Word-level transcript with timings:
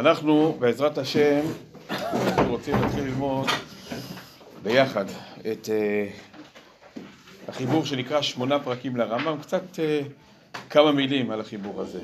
אנחנו, 0.00 0.56
בעזרת 0.58 0.98
השם, 0.98 1.40
רוצים 2.48 2.74
להתחיל 2.74 3.04
ללמוד 3.04 3.46
ביחד 4.62 5.04
את 5.52 5.68
uh, 5.68 5.70
החיבור 7.48 7.84
שנקרא 7.84 8.22
שמונה 8.22 8.58
פרקים 8.58 8.96
לרמב"ם, 8.96 9.40
קצת 9.40 9.62
uh, 9.74 9.80
כמה 10.70 10.92
מילים 10.92 11.30
על 11.30 11.40
החיבור 11.40 11.80
הזה. 11.80 12.00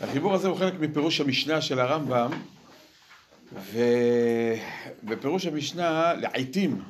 החיבור 0.00 0.34
הזה 0.34 0.48
הוא 0.48 0.56
חלק 0.56 0.74
מפירוש 0.80 1.20
המשנה 1.20 1.60
של 1.60 1.80
הרמב"ם, 1.80 2.30
ובפירוש 5.02 5.46
המשנה, 5.46 6.14
לעיתים, 6.14 6.82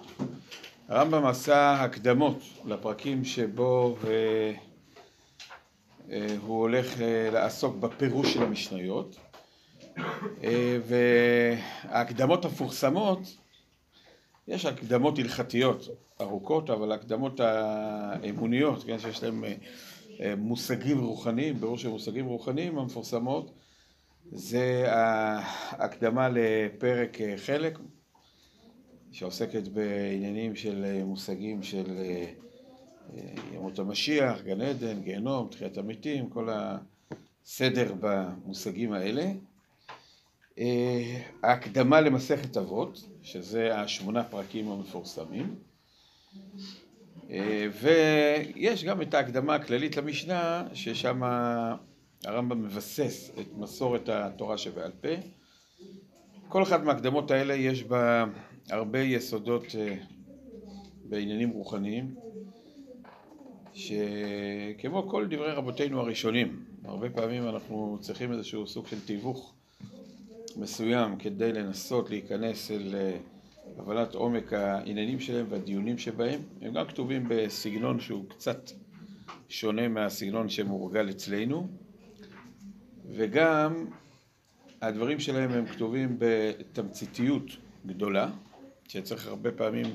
הרמב"ם 0.88 1.26
עשה 1.26 1.74
הקדמות 1.74 2.42
לפרקים 2.64 3.24
שבו 3.24 3.96
uh, 4.02 4.06
הוא 6.40 6.60
הולך 6.60 6.94
לעסוק 7.32 7.76
בפירוש 7.76 8.34
של 8.34 8.42
המשניות. 8.42 9.16
אה, 10.44 10.78
וההקדמות 10.86 12.44
המפורסמות, 12.44 13.36
יש 14.48 14.66
הקדמות 14.66 15.18
הלכתיות 15.18 15.88
ארוכות, 16.20 16.70
אבל 16.70 16.92
הקדמות 16.92 17.40
האמוניות, 17.40 18.84
כן, 18.84 18.98
שיש 18.98 19.22
להן 19.22 19.44
אה, 19.44 19.54
אה, 20.20 20.36
מושגים 20.36 21.00
רוחניים, 21.00 21.60
בראש 21.60 21.84
המושגים 21.84 22.26
רוחניים 22.26 22.78
המפורסמות, 22.78 23.52
זה 24.32 24.84
ההקדמה 24.88 26.28
לפרק 26.28 27.18
חלק, 27.36 27.78
שעוסקת 29.12 29.68
בעניינים 29.68 30.56
של 30.56 31.02
מושגים 31.04 31.62
של 31.62 31.86
ימות 33.54 33.78
המשיח, 33.78 34.42
גן 34.42 34.60
עדן, 34.60 35.00
גיהנום, 35.02 35.48
תחיית 35.50 35.78
המתים, 35.78 36.30
כל 36.30 36.48
הסדר 36.50 37.94
במושגים 38.00 38.92
האלה. 38.92 39.32
אה, 40.58 41.22
ההקדמה 41.42 42.00
למסכת 42.00 42.56
אבות, 42.56 43.08
שזה 43.22 43.78
השמונה 43.78 44.24
פרקים 44.24 44.70
המפורסמים, 44.70 45.54
אה, 47.30 47.66
ויש 47.80 48.84
גם 48.84 49.02
את 49.02 49.14
ההקדמה 49.14 49.54
הכללית 49.54 49.96
למשנה, 49.96 50.66
ששם 50.74 51.22
הרמב"ם 52.24 52.62
מבסס 52.62 53.30
את 53.40 53.46
מסורת 53.56 54.08
התורה 54.08 54.58
שבעל 54.58 54.92
פה. 55.00 55.08
כל 56.48 56.62
אחת 56.62 56.82
מההקדמות 56.82 57.30
האלה 57.30 57.54
יש 57.54 57.82
בה 57.84 58.24
הרבה 58.70 58.98
יסודות 58.98 59.64
אה, 59.78 59.96
בעניינים 61.04 61.50
רוחניים, 61.50 62.14
שכמו 63.74 65.08
כל 65.08 65.26
דברי 65.26 65.52
רבותינו 65.52 66.00
הראשונים, 66.00 66.64
הרבה 66.84 67.10
פעמים 67.10 67.48
אנחנו 67.48 67.98
צריכים 68.00 68.32
איזשהו 68.32 68.66
סוג 68.66 68.86
של 68.86 69.00
תיווך 69.06 69.55
מסוים 70.56 71.16
כדי 71.16 71.52
לנסות 71.52 72.10
להיכנס 72.10 72.70
אל 72.70 72.94
אה, 72.94 73.18
הבנת 73.78 74.14
עומק 74.14 74.52
העניינים 74.52 75.20
שלהם 75.20 75.46
והדיונים 75.48 75.98
שבהם. 75.98 76.40
הם 76.60 76.72
גם 76.72 76.86
כתובים 76.86 77.24
בסגנון 77.28 78.00
שהוא 78.00 78.28
קצת 78.28 78.70
שונה 79.48 79.88
מהסגנון 79.88 80.48
שמורגל 80.48 81.10
אצלנו, 81.10 81.68
וגם 83.10 83.86
הדברים 84.82 85.20
שלהם 85.20 85.50
הם 85.50 85.66
כתובים 85.66 86.16
בתמציתיות 86.18 87.44
גדולה, 87.86 88.30
שצריך 88.88 89.26
הרבה 89.26 89.52
פעמים 89.52 89.86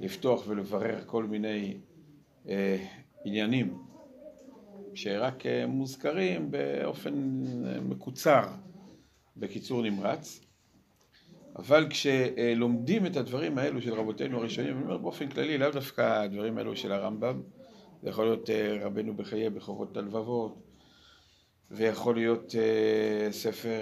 לפתוח 0.00 0.44
ולברר 0.48 0.98
כל 1.06 1.24
מיני 1.24 1.76
אה, 2.48 2.86
עניינים 3.24 3.78
שרק 4.94 5.46
אה, 5.46 5.66
מוזכרים 5.66 6.50
באופן 6.50 7.44
אה, 7.66 7.80
מקוצר 7.80 8.42
בקיצור 9.38 9.82
נמרץ, 9.82 10.40
אבל 11.56 11.86
כשלומדים 11.90 13.06
את 13.06 13.16
הדברים 13.16 13.58
האלו 13.58 13.82
של 13.82 13.94
רבותינו 13.94 14.38
הראשונים, 14.38 14.76
אני 14.76 14.82
אומר 14.84 14.98
באופן 14.98 15.28
כללי, 15.28 15.58
לאו 15.58 15.70
דווקא 15.70 16.22
הדברים 16.22 16.58
האלו 16.58 16.76
של 16.76 16.92
הרמב"ם, 16.92 17.42
זה 18.02 18.08
יכול 18.08 18.24
להיות 18.24 18.50
אה, 18.50 18.78
רבנו 18.80 19.16
בחיי 19.16 19.50
בחובות 19.50 19.96
הלבבות, 19.96 20.62
ויכול 21.70 22.14
להיות 22.14 22.54
אה, 22.58 23.32
ספר 23.32 23.80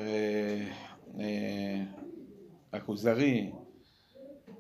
אה, 1.21 1.83
הכוזרי, 2.73 3.51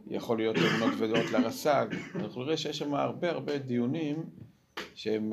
יכול 0.07 0.37
להיות 0.39 0.57
אמונות 0.57 0.95
ודעות 0.99 1.31
לרס"ג, 1.33 1.87
אנחנו 2.15 2.45
נראה 2.45 2.57
שיש 2.57 2.79
שם 2.79 2.95
הרבה 2.95 3.31
הרבה 3.31 3.59
דיונים 3.59 4.25
שהם, 4.95 5.33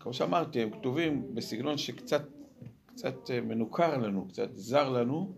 כמו 0.00 0.12
שאמרתי, 0.12 0.62
הם 0.62 0.70
כתובים 0.70 1.34
בסגנון 1.34 1.78
שקצת 1.78 2.22
קצת 2.94 3.30
אה, 3.30 3.40
מנוכר 3.40 3.96
לנו, 3.96 4.28
קצת 4.28 4.48
זר 4.54 4.90
לנו, 4.90 5.32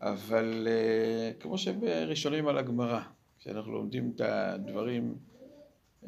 אבל 0.00 0.68
אה, 0.70 1.32
כמו 1.40 1.58
שבראשונים 1.58 2.48
על 2.48 2.58
הגמרא, 2.58 3.00
כשאנחנו 3.38 3.72
לומדים 3.72 4.12
את 4.14 4.20
הדברים 4.20 5.14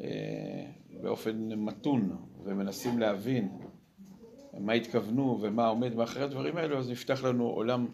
אה, 0.01 0.65
באופן 1.01 1.53
מתון 1.53 2.17
ומנסים 2.43 2.99
להבין 2.99 3.49
מה 4.59 4.73
התכוונו 4.73 5.39
ומה 5.41 5.67
עומד 5.67 5.95
מאחורי 5.95 6.23
הדברים 6.23 6.57
האלו, 6.57 6.77
אז 6.77 6.89
נפתח 6.89 7.23
לנו 7.23 7.47
עולם, 7.47 7.87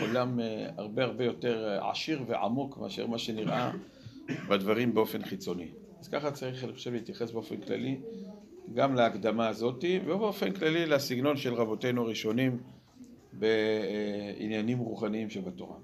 עולם 0.00 0.40
הרבה 0.76 1.04
הרבה 1.04 1.24
יותר 1.24 1.78
עשיר 1.90 2.22
ועמוק 2.26 2.78
מאשר 2.78 3.06
מה 3.06 3.18
שנראה 3.18 3.72
בדברים 4.48 4.94
באופן 4.94 5.24
חיצוני. 5.24 5.68
אז 6.00 6.08
ככה 6.08 6.30
צריך, 6.30 6.64
אני 6.64 6.72
חושב, 6.72 6.92
להתייחס 6.92 7.30
באופן 7.30 7.56
כללי 7.56 8.00
גם 8.74 8.94
להקדמה 8.94 9.48
הזאתי, 9.48 10.00
ובאופן 10.06 10.52
כללי 10.52 10.86
לסגנון 10.86 11.36
של 11.36 11.54
רבותינו 11.54 12.02
הראשונים 12.02 12.58
בעניינים 13.32 14.78
רוחניים 14.78 15.30
שבתורה. 15.30 15.76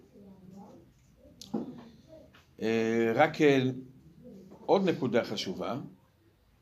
אה, 2.62 3.12
רק 3.14 3.40
אה, 3.40 3.62
עוד 4.66 4.88
נקודה 4.88 5.24
חשובה, 5.24 5.76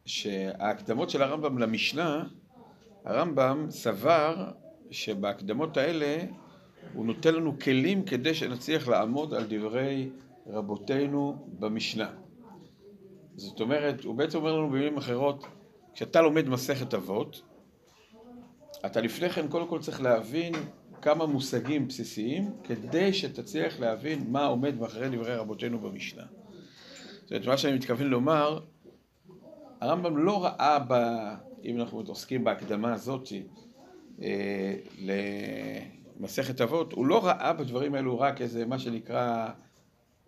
שההקדמות 0.05 1.11
של 1.11 1.23
הרמב"ם 1.23 1.59
למשנה, 1.59 2.25
הרמב"ם 3.05 3.67
סבר 3.71 4.51
שבהקדמות 4.91 5.77
האלה 5.77 6.17
הוא 6.95 7.07
נותן 7.07 7.35
לנו 7.35 7.59
כלים 7.59 8.05
כדי 8.05 8.35
שנצליח 8.35 8.89
לעמוד 8.89 9.35
על 9.35 9.45
דברי 9.49 10.11
רבותינו 10.47 11.47
במשנה. 11.59 12.11
זאת 13.37 13.61
אומרת, 13.61 14.05
הוא 14.05 14.15
בעצם 14.15 14.39
אומר 14.39 14.53
לנו 14.53 14.69
במילים 14.69 14.97
אחרות, 14.97 15.47
כשאתה 15.97 16.23
לומד 16.23 16.49
מסכת 16.49 16.95
אבות, 16.95 17.43
אתה 18.87 19.01
לפני 19.01 19.31
כן 19.31 19.49
קודם 19.49 19.69
כל 19.69 19.81
צריך 19.81 20.01
להבין 20.01 20.55
כמה 21.03 21.27
מושגים 21.27 21.89
בסיסיים 21.89 22.51
כדי 22.65 23.13
שתצליח 23.13 23.81
להבין 23.81 24.25
מה 24.29 24.47
עומד 24.47 24.75
מאחורי 24.75 25.09
דברי 25.09 25.37
רבותינו 25.37 25.79
במשנה. 25.79 26.23
זאת 27.23 27.33
אומרת, 27.33 27.47
מה 27.47 27.57
שאני 27.57 27.77
מתכוון 27.77 28.07
לומר, 28.07 28.61
הרמב"ם 29.81 30.17
לא 30.17 30.45
ראה, 30.45 30.79
ב, 30.89 30.95
אם 31.65 31.81
אנחנו 31.81 32.03
עוסקים 32.07 32.45
בהקדמה 32.45 32.93
הזאת 32.93 33.29
אה, 34.23 34.75
למסכת 36.19 36.61
אבות, 36.61 36.93
הוא 36.93 37.07
לא 37.07 37.27
ראה 37.27 37.53
בדברים 37.53 37.95
האלו 37.95 38.21
רק 38.21 38.43
איזה 38.43 38.67
מה 38.67 38.79
שנקרא, 38.79 39.49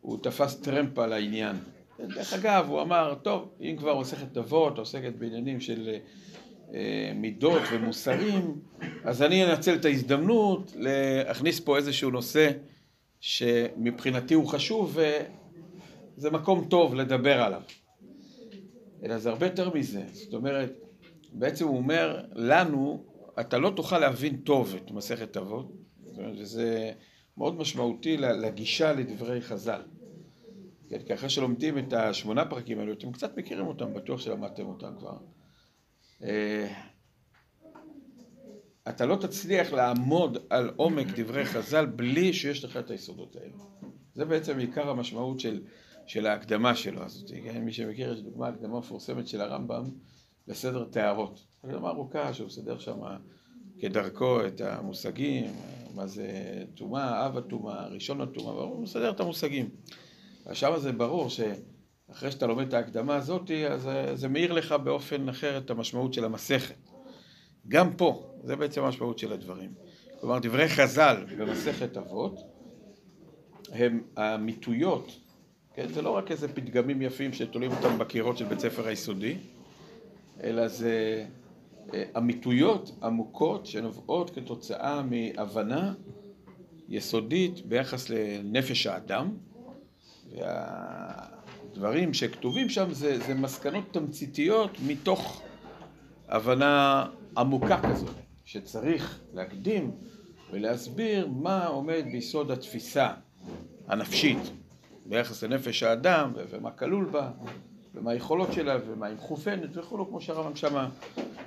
הוא 0.00 0.18
תפס 0.22 0.60
טרמפ 0.60 0.98
על 0.98 1.12
העניין. 1.12 1.56
דרך 2.00 2.32
אגב, 2.32 2.66
הוא 2.69 2.82
אמר, 2.82 3.14
טוב, 3.22 3.48
אם 3.60 3.76
כבר 3.78 4.00
מסכת 4.00 4.36
אבות, 4.36 4.78
עוסקת 4.78 5.12
בעניינים 5.19 5.60
של 5.60 5.97
אה, 6.75 7.12
מידות 7.14 7.62
ומוסרים, 7.72 8.60
אז 9.04 9.22
אני 9.22 9.44
אנצל 9.44 9.75
את 9.75 9.84
ההזדמנות 9.84 10.72
להכניס 10.76 11.60
פה 11.60 11.76
איזשהו 11.76 12.10
נושא 12.10 12.50
שמבחינתי 13.20 14.34
הוא 14.34 14.47
חשוב 14.47 14.98
וזה 16.16 16.30
מקום 16.30 16.66
טוב 16.71 16.95
לדבר 16.95 17.42
עליו. 17.42 17.62
אלא 19.04 19.18
זה 19.18 19.30
הרבה 19.30 19.47
יותר 19.47 19.74
מזה. 19.74 20.03
זאת 20.12 20.34
אומרת, 20.34 20.72
בעצם 21.33 21.66
הוא 21.66 21.77
אומר 21.77 22.24
לנו, 22.33 23.04
אתה 23.41 23.59
לא 23.59 23.72
תוכל 23.77 23.98
להבין 23.98 24.36
טוב 24.36 24.74
את 24.77 24.91
מסכת 24.91 25.36
אבות, 25.36 25.72
וזה 26.39 26.92
מאוד 27.36 27.59
משמעותי 27.59 28.16
לגישה 28.16 28.92
לדברי 28.92 29.41
חז"ל. 29.41 29.80
כן, 30.88 30.98
כי 31.06 31.14
אחרי 31.14 31.30
שלומדים 31.30 31.78
את 31.78 31.92
השמונה 31.92 32.44
פרקים 32.44 32.78
האלו, 32.78 32.92
אתם 32.92 33.12
קצת 33.12 33.36
מכירים 33.36 33.66
אותם, 33.66 33.94
בטוח 33.94 34.20
שלמדתם 34.20 34.66
אותם 34.66 34.94
כבר. 34.98 35.16
אה, 36.22 36.74
אתה 38.88 39.06
לא 39.06 39.16
תצליח 39.16 39.72
לעמוד 39.72 40.38
על 40.50 40.70
עומק 40.76 41.06
דברי 41.16 41.44
חז"ל 41.44 41.86
בלי 41.86 42.32
שיש 42.32 42.64
לך 42.64 42.76
את 42.76 42.90
היסודות 42.90 43.36
האלו. 43.36 43.58
זה 44.14 44.24
בעצם 44.24 44.58
עיקר 44.58 44.90
המשמעות 44.90 45.40
של, 45.40 45.62
של 46.06 46.26
ההקדמה 46.26 46.74
שלו 46.74 47.04
הזאת. 47.04 47.30
כן? 47.44 47.64
מי 47.64 47.72
שמכיר, 47.72 48.12
יש 48.12 48.20
דוגמה, 48.20 48.48
הקדמה 48.48 48.78
מפורסמת 48.78 49.28
של 49.28 49.40
הרמב"ם 49.40 49.90
לסדר 50.48 50.84
טהרות. 50.84 51.40
הקדמה 51.64 51.88
ארוכה 51.88 52.34
שהוא 52.34 52.46
מסדר 52.46 52.78
שם 52.78 52.98
כדרכו 53.80 54.46
את 54.46 54.60
המושגים, 54.60 55.44
מה 55.94 56.06
זה 56.06 56.28
טומאה, 56.74 57.26
אב 57.26 57.36
הטומאה, 57.36 57.86
ראשון 57.86 58.20
הטומאה, 58.20 58.52
הוא 58.64 58.82
מסדר 58.82 59.10
את 59.10 59.20
המושגים. 59.20 59.70
עכשיו 60.48 60.80
זה 60.80 60.92
ברור 60.92 61.28
שאחרי 61.28 62.30
שאתה 62.30 62.47
לומד 62.47 62.66
את 62.66 62.74
ההקדמה 62.74 63.16
הזאת, 63.16 63.50
אז 63.50 63.89
זה 64.15 64.28
מאיר 64.28 64.53
לך 64.53 64.72
באופן 64.72 65.28
אחר 65.28 65.59
את 65.59 65.71
המשמעות 65.71 66.15
של 66.15 66.24
המסכת. 66.24 66.91
גם 67.68 67.92
פה, 67.92 68.22
זה 68.45 68.56
בעצם 68.56 68.83
המשמעות 68.83 69.18
של 69.18 69.33
הדברים. 69.33 69.74
כלומר, 70.21 70.39
דברי 70.39 70.68
חז"ל 70.68 71.24
במסכת 71.39 71.97
אבות 71.97 72.41
הם 73.72 74.03
אמיתויות, 74.18 75.21
כן? 75.74 75.89
זה 75.89 76.03
לא 76.03 76.10
רק 76.10 76.30
איזה 76.30 76.48
פתגמים 76.48 77.03
יפים 77.03 77.33
שתולים 77.33 77.71
אותם 77.71 77.98
בקירות 77.98 78.39
של 78.39 78.45
בית 78.45 78.60
ספר 78.60 78.86
היסודי, 78.86 79.36
אלא 80.42 80.68
זה 80.68 81.27
אה, 81.95 82.04
אמיתויות 82.16 82.98
עמוקות 83.03 83.66
שנובעות 83.66 84.30
כתוצאה 84.30 85.03
מהבנה 85.03 85.95
יסודית 86.89 87.66
ביחס 87.66 88.10
לנפש 88.10 88.86
האדם, 88.86 89.36
והדברים 90.33 92.15
שכתובים 92.15 92.69
שם 92.69 92.92
זה, 92.92 93.19
זה 93.19 93.34
מסקנות 93.34 93.84
תמציתיות 93.91 94.71
מתוך 94.86 95.42
הבנה 96.28 97.07
עמוקה 97.36 97.80
כזאת, 97.91 98.15
שצריך 98.45 99.21
להקדים 99.34 99.91
ולהסביר 100.51 101.28
מה 101.28 101.66
עומד 101.66 102.04
ביסוד 102.13 102.51
התפיסה 102.51 103.09
הנפשית 103.89 104.39
ביחס 105.07 105.42
לנפש 105.42 105.83
האדם 105.83 106.33
ומה 106.51 106.71
כלול 106.71 107.04
בה 107.04 107.31
ומה 107.95 108.10
היכולות 108.10 108.53
שלה 108.53 108.77
ומה 108.86 109.07
היא 109.07 109.16
מכופנת 109.16 109.77
וכולו, 109.77 110.09
כמו 110.09 110.21
שהרמב"ם 110.21 110.57
שמה 110.57 110.89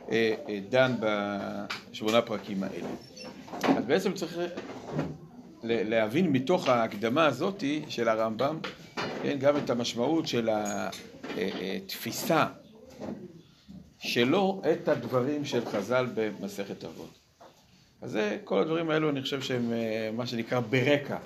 אה, 0.10 0.36
אה, 0.50 0.60
דן 0.70 0.92
בשמונה 1.00 2.22
פרקים 2.22 2.64
האלה. 2.64 2.88
אז 3.78 3.86
בעצם 3.86 4.14
צריך 4.14 4.38
להבין 5.64 6.32
מתוך 6.32 6.68
ההקדמה 6.68 7.26
הזאתי 7.26 7.82
של 7.90 8.10
הרמב"ם, 8.10 8.60
כן, 9.24 9.38
גם 9.40 9.58
את 9.58 9.70
המשמעות 9.70 10.28
של 10.28 10.50
התפיסה 10.54 12.40
אה, 12.40 12.48
שלו 14.00 14.62
את 14.72 14.88
הדברים 14.88 15.46
של 15.46 15.66
חז"ל 15.66 16.08
במסכת 16.16 16.84
אבות. 16.84 17.20
אז 18.02 18.12
זה, 18.12 18.38
כל 18.44 18.60
הדברים 18.60 18.90
האלו 18.90 19.10
אני 19.10 19.22
חושב 19.22 19.42
שהם 19.42 19.72
מה 20.18 20.28
שנקרא 20.28 20.60
ברקע, 20.60 21.18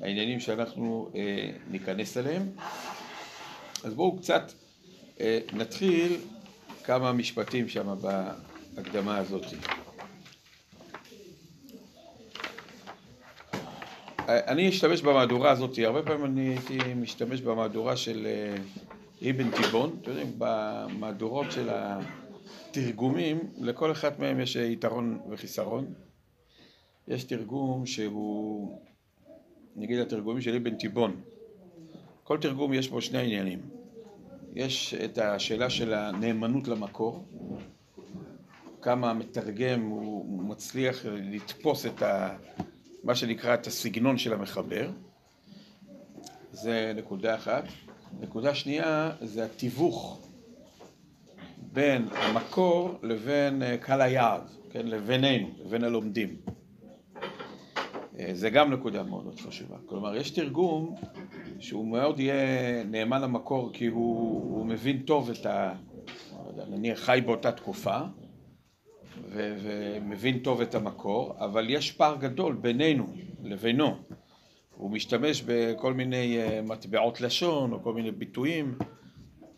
העניינים 0.00 0.40
שאנחנו 0.40 1.10
ניכנס 1.70 2.16
אליהם. 2.16 2.42
אז 3.84 3.94
בואו 3.94 4.16
קצת 4.16 4.52
נתחיל 5.52 6.16
כמה 6.84 7.12
משפטים 7.12 7.68
שם 7.68 7.94
בהקדמה 8.74 9.16
הזאת. 9.16 9.44
אני 14.28 14.68
אשתמש 14.68 15.02
במהדורה 15.02 15.50
הזאת, 15.50 15.78
הרבה 15.78 16.02
פעמים 16.02 16.24
אני 16.24 16.48
הייתי 16.48 16.94
משתמש 16.94 17.40
במהדורה 17.40 17.96
של 17.96 18.26
אה, 18.26 19.30
אבן 19.30 19.50
תיבון, 19.50 19.96
אתם 20.02 20.10
יודעים, 20.10 20.32
במהדורות 20.38 21.52
של 21.52 21.68
התרגומים, 21.70 23.38
לכל 23.58 23.92
אחת 23.92 24.18
מהם 24.18 24.40
יש 24.40 24.56
יתרון 24.56 25.18
וחיסרון. 25.30 25.94
יש 27.08 27.24
תרגום 27.24 27.86
שהוא, 27.86 28.78
נגיד 29.76 29.98
התרגומים 29.98 30.40
של 30.40 30.54
אבן 30.54 30.74
תיבון, 30.74 31.20
כל 32.24 32.38
תרגום 32.38 32.72
יש 32.72 32.88
בו 32.88 33.00
שני 33.00 33.18
עניינים. 33.18 33.58
יש 34.54 34.94
את 34.94 35.18
השאלה 35.18 35.70
של 35.70 35.94
הנאמנות 35.94 36.68
למקור, 36.68 37.24
כמה 38.82 39.10
המתרגם 39.10 39.82
הוא 39.82 40.42
מצליח 40.42 41.04
לתפוס 41.04 41.86
את 41.86 42.02
ה, 42.02 42.36
מה 43.04 43.14
שנקרא 43.14 43.54
את 43.54 43.66
הסגנון 43.66 44.18
של 44.18 44.32
המחבר, 44.32 44.90
זה 46.52 46.92
נקודה 46.96 47.34
אחת. 47.34 47.64
נקודה 48.20 48.54
שנייה 48.54 49.10
זה 49.20 49.44
התיווך 49.44 50.28
בין 51.72 52.08
המקור 52.12 52.98
לבין 53.02 53.62
אה, 53.62 53.76
קהל 53.76 54.00
היעד, 54.00 54.42
כן, 54.70 54.86
לבינינו, 54.86 55.48
לבין 55.64 55.84
הלומדים. 55.84 56.36
אה, 58.18 58.30
זה 58.32 58.50
גם 58.50 58.72
נקודה 58.72 59.02
מאוד 59.02 59.24
מאוד 59.24 59.40
חשובה. 59.40 59.76
כלומר, 59.86 60.16
יש 60.16 60.30
תרגום 60.30 60.94
שהוא 61.58 61.86
מאוד 61.86 62.20
יהיה 62.20 62.84
נאמן 62.84 63.22
למקור 63.22 63.70
כי 63.72 63.86
הוא, 63.86 64.56
הוא 64.56 64.66
מבין 64.66 65.02
טוב 65.02 65.30
את 65.30 65.46
ה... 65.46 65.74
לא 66.56 66.64
נניח 66.66 66.98
חי 66.98 67.20
באותה 67.26 67.52
תקופה 67.52 67.98
ומבין 69.32 70.38
טוב 70.38 70.60
את 70.60 70.74
המקור, 70.74 71.34
אבל 71.38 71.70
יש 71.70 71.92
פער 71.92 72.16
גדול 72.16 72.54
בינינו 72.54 73.06
לבינו. 73.42 73.96
הוא 74.76 74.90
משתמש 74.90 75.42
בכל 75.46 75.94
מיני 75.94 76.38
אה, 76.38 76.60
מטבעות 76.62 77.20
לשון 77.20 77.72
או 77.72 77.82
כל 77.82 77.94
מיני 77.94 78.10
ביטויים, 78.10 78.78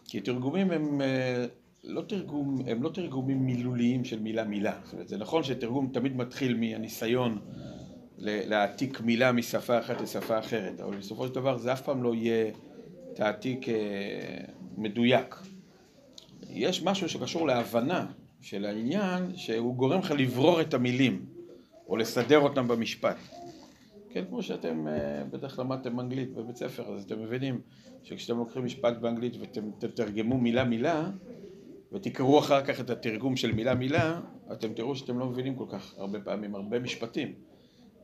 כי 0.05 0.21
תרגומים 0.21 0.71
הם 0.71 1.01
אה, 1.01 1.47
לא, 1.85 2.03
תרגום, 2.03 2.59
הם 2.67 2.83
לא 2.83 2.89
תרגומים 2.89 3.47
מילוליים 3.47 4.05
של 4.05 4.21
מילה 4.21 4.45
מילה. 4.45 4.79
זאת 4.85 4.93
אומרת, 4.93 5.09
זה 5.09 5.17
נכון 5.17 5.43
שתרגום 5.43 5.91
תמיד 5.93 6.17
מתחיל 6.17 6.57
מהניסיון 6.57 7.39
להעתיק 8.19 9.01
מילה 9.01 9.33
משפה 9.33 9.79
אחת 9.79 10.01
לשפה 10.01 10.39
אחרת, 10.39 10.81
אבל 10.81 10.97
בסופו 10.97 11.27
של 11.27 11.35
דבר 11.35 11.59
זה 11.59 11.73
אף 11.73 11.83
פעם 11.83 12.03
לא 12.03 12.15
יהיה 12.15 12.53
תעתיק 13.15 13.69
אה, 13.69 13.75
מדויק. 14.77 15.37
יש 16.51 16.83
משהו 16.83 17.09
שקשור 17.09 17.47
להבנה 17.47 18.07
של 18.41 18.65
העניין, 18.65 19.37
שהוא 19.37 19.75
גורם 19.75 19.99
לך 19.99 20.11
לברור 20.11 20.61
את 20.61 20.75
המילים, 20.75 21.27
או 21.89 21.97
לסדר 21.97 22.39
אותם 22.39 22.69
במשפט. 22.69 23.17
כן, 24.11 24.25
כמו 24.29 24.43
שאתם 24.43 24.89
אה, 24.89 25.25
בטח 25.31 25.59
למדתם 25.59 26.01
אנגלית 26.01 26.35
בבית 26.35 26.57
ספר, 26.57 26.95
אז 26.95 27.05
אתם 27.05 27.23
מבינים 27.23 27.61
שכשאתם 28.03 28.39
לוקחים 28.39 28.65
משפט 28.65 28.97
באנגלית 28.97 29.37
ואתם 29.37 29.71
תתרגמו 29.79 30.39
מילה 30.39 30.65
מילה, 30.65 31.11
ותקראו 31.93 32.39
אחר 32.39 32.65
כך 32.65 32.81
את 32.81 32.91
התרגום 32.91 33.37
של 33.37 33.53
מילה 33.53 33.75
מילה, 33.75 34.21
אתם 34.53 34.73
תראו 34.73 34.97
שאתם 34.97 35.19
לא 35.19 35.27
מבינים 35.27 35.55
כל 35.55 35.67
כך 35.69 35.95
הרבה 35.99 36.21
פעמים, 36.21 36.55
הרבה 36.55 36.79
משפטים. 36.79 37.35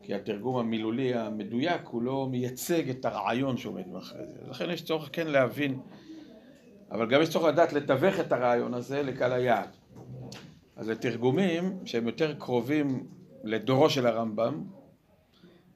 כי 0.02 0.14
התרגום 0.14 0.56
המילולי 0.56 1.14
המדויק 1.14 1.86
הוא 1.86 2.02
לא 2.02 2.28
מייצג 2.30 2.90
את 2.90 3.04
הרעיון 3.04 3.56
שעומד 3.56 3.88
מאחורי 3.88 4.26
זה. 4.26 4.38
לכן 4.50 4.70
יש 4.70 4.84
צורך 4.84 5.08
כן 5.12 5.26
להבין, 5.26 5.80
אבל 6.90 7.10
גם 7.10 7.22
יש 7.22 7.28
צורך 7.28 7.44
לדעת 7.44 7.72
לתווך 7.72 8.20
את 8.20 8.32
הרעיון 8.32 8.74
הזה 8.74 9.02
לקהל 9.02 9.32
היעד. 9.32 9.75
אז 10.76 10.88
לתרגומים 10.88 11.78
שהם 11.84 12.06
יותר 12.06 12.34
קרובים 12.34 13.06
לדורו 13.44 13.90
של 13.90 14.06
הרמב"ם, 14.06 14.64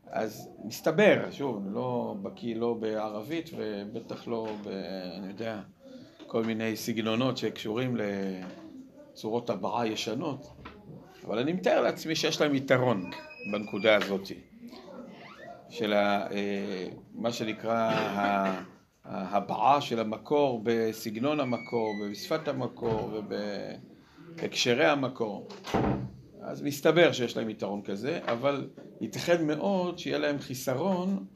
אז 0.06 0.48
מסתבר, 0.64 1.30
שוב, 1.30 1.56
אני 1.56 1.74
לא 1.74 2.16
בקיא 2.22 2.56
לא 2.56 2.74
בערבית 2.74 3.50
ובטח 3.56 4.28
לא 4.28 4.48
ב... 4.64 4.68
אני 5.18 5.28
יודע, 5.28 5.60
כל 6.26 6.44
מיני 6.44 6.76
סגנונות 6.76 7.36
שקשורים 7.36 7.96
לצורות 9.12 9.50
הבעה 9.50 9.86
ישנות, 9.86 10.46
אבל 11.26 11.38
אני 11.38 11.52
מתאר 11.52 11.80
לעצמי 11.80 12.16
שיש 12.16 12.40
להם 12.40 12.54
יתרון. 12.54 13.10
בנקודה 13.52 13.96
הזאת, 13.96 14.28
של 15.68 15.92
ה, 15.92 16.32
אה, 16.32 16.86
מה 17.14 17.32
שנקרא 17.32 17.90
ההבעה 19.04 19.80
של 19.80 20.00
המקור 20.00 20.60
בסגנון 20.64 21.40
המקור, 21.40 21.94
בשפת 22.10 22.48
המקור 22.48 23.22
ובהקשרי 24.40 24.86
המקור. 24.86 25.48
אז 26.40 26.62
מסתבר 26.62 27.12
שיש 27.12 27.36
להם 27.36 27.50
יתרון 27.50 27.82
כזה, 27.82 28.20
אבל 28.24 28.68
ייתכן 29.00 29.46
מאוד 29.46 29.98
שיהיה 29.98 30.18
להם 30.18 30.38
חיסרון 30.38 31.26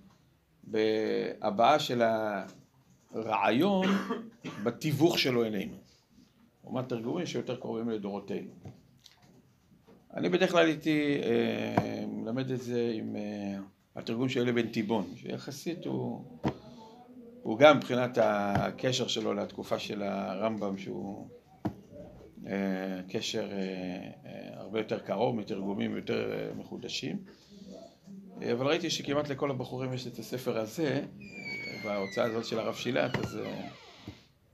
בהבעה 0.65 1.79
של 1.79 2.03
הרעיון 3.15 3.87
בתיווך 4.63 5.19
שלו 5.19 5.45
אלינו. 5.45 5.77
לעומת 6.65 6.89
תרגומים 6.89 7.27
שיותר 7.27 7.57
קרובים 7.57 7.91
לדורותינו. 7.91 8.51
אני 10.15 10.29
בדרך 10.29 10.51
כלל 10.51 10.67
הייתי 10.67 11.21
אה, 11.23 12.05
מלמד 12.07 12.51
את 12.51 12.61
זה 12.61 12.93
עם 12.95 13.17
אה, 13.17 13.59
התרגום 13.97 14.29
של 14.29 14.41
אלי 14.41 14.53
בן 14.53 14.69
תיבון, 14.69 15.05
שיחסית 15.17 15.87
הוא, 15.87 16.25
הוא 17.43 17.59
גם 17.59 17.77
מבחינת 17.77 18.19
הקשר 18.23 19.09
שלו 19.09 19.35
לתקופה 19.35 19.79
של 19.79 20.03
הרמב"ם, 20.03 20.79
שהוא 20.79 21.29
קשר 23.09 23.49
הרבה 24.55 24.79
יותר 24.81 24.99
קרוב, 24.99 25.37
מתרגומים 25.37 25.97
יותר 25.97 26.51
מחודשים. 26.59 27.17
אבל 28.53 28.67
ראיתי 28.67 28.91
שכמעט 28.91 29.29
לכל 29.29 29.51
הבחורים 29.51 29.93
יש 29.93 30.07
את 30.07 30.19
הספר 30.19 30.59
הזה, 30.59 31.03
בהוצאה 31.85 32.25
הזאת 32.25 32.45
של 32.45 32.59
הרב 32.59 32.75
שילת, 32.75 33.17
אז 33.17 33.39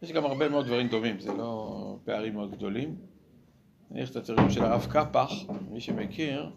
יש 0.02 0.12
גם 0.12 0.24
הרבה 0.24 0.48
מאוד 0.48 0.66
דברים 0.66 0.88
דומים, 0.88 1.20
זה 1.20 1.32
לא 1.32 1.96
פערים 2.04 2.34
מאוד 2.34 2.50
גדולים. 2.50 2.96
נניח 3.90 4.10
את 4.10 4.16
התרגום 4.16 4.50
של 4.50 4.64
הרב 4.64 4.86
קפח, 4.90 5.32
מי 5.70 5.80
שמכיר, 5.80 6.50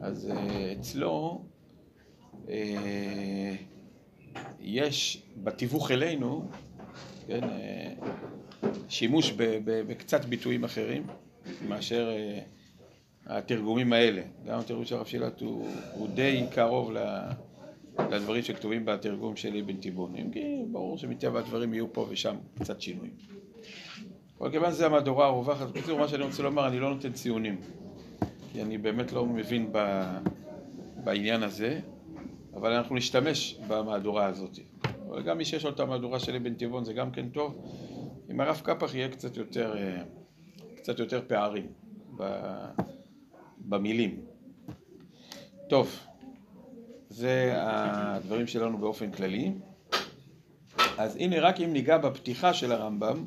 אז 0.00 0.30
אה, 0.30 0.72
אצלו 0.72 1.44
אה, 2.48 3.54
יש 4.60 5.22
בתיווך 5.36 5.90
אלינו, 5.90 6.44
כן, 7.26 7.44
אה, 7.44 7.92
שימוש 8.88 9.32
בקצת 9.64 10.24
ביטויים 10.24 10.64
אחרים 10.64 11.06
מאשר 11.68 12.10
התרגומים 13.26 13.92
האלה. 13.92 14.22
גם 14.46 14.58
התרגום 14.58 14.84
של 14.84 14.96
הרב 14.96 15.06
שילת 15.06 15.40
הוא, 15.40 15.68
הוא 15.92 16.08
די 16.08 16.46
קרוב 16.50 16.92
לדברים 18.10 18.42
שכתובים 18.42 18.84
בתרגום 18.84 19.36
של 19.36 19.56
אבן 19.56 19.76
תיבון. 19.76 20.14
אם 20.16 20.30
כי 20.30 20.62
ברור 20.72 20.98
שמטבע 20.98 21.38
הדברים 21.38 21.74
יהיו 21.74 21.92
פה 21.92 22.06
ושם 22.10 22.36
קצת 22.58 22.80
שינויים. 22.80 23.12
אבל 24.40 24.50
כיוון 24.50 24.72
שזה 24.72 24.86
המהדורה 24.86 25.26
הרווחת, 25.26 25.66
בקיצור, 25.66 25.98
מה 25.98 26.08
שאני 26.08 26.22
רוצה 26.22 26.42
לומר, 26.42 26.68
אני 26.68 26.80
לא 26.80 26.94
נותן 26.94 27.12
ציונים. 27.12 27.60
כי 28.52 28.62
אני 28.62 28.78
באמת 28.78 29.12
לא 29.12 29.26
מבין 29.26 29.68
ב... 29.72 30.02
בעניין 31.04 31.42
הזה, 31.42 31.80
אבל 32.54 32.72
אנחנו 32.72 32.96
נשתמש 32.96 33.58
במהדורה 33.68 34.26
הזאת. 34.26 34.58
אבל 35.08 35.22
גם 35.22 35.38
מי 35.38 35.44
שיש 35.44 35.64
לו 35.64 35.70
את 35.70 35.80
המהדורה 35.80 36.18
של 36.18 36.36
אבן 36.36 36.54
טבעון 36.54 36.84
זה 36.84 36.92
גם 36.92 37.10
כן 37.10 37.28
טוב. 37.28 37.54
עם 38.28 38.40
הרב 38.40 38.60
קפח 38.64 38.94
יהיה 38.94 39.08
קצת 39.08 39.36
יותר, 39.36 39.76
אה, 39.76 40.02
קצת 40.76 40.98
יותר 40.98 41.22
פערים 41.26 41.66
במילים. 43.58 44.20
טוב, 45.68 45.96
זה 47.08 47.54
הדברים 47.56 48.46
שלנו 48.46 48.78
באופן 48.78 49.10
כללי. 49.10 49.52
אז 50.98 51.16
הנה 51.16 51.40
רק 51.40 51.60
אם 51.60 51.72
ניגע 51.72 51.98
בפתיחה 51.98 52.54
של 52.54 52.72
הרמב"ם, 52.72 53.24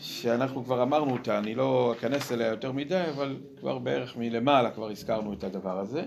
שאנחנו 0.00 0.64
כבר 0.64 0.82
אמרנו 0.82 1.12
אותה, 1.12 1.38
אני 1.38 1.54
לא 1.54 1.94
אכנס 1.98 2.32
אליה 2.32 2.46
יותר 2.46 2.72
מדי, 2.72 3.04
אבל 3.10 3.36
כבר 3.60 3.78
בערך 3.78 4.16
מלמעלה 4.16 4.70
כבר 4.70 4.90
הזכרנו 4.90 5.32
את 5.32 5.44
הדבר 5.44 5.78
הזה. 5.78 6.04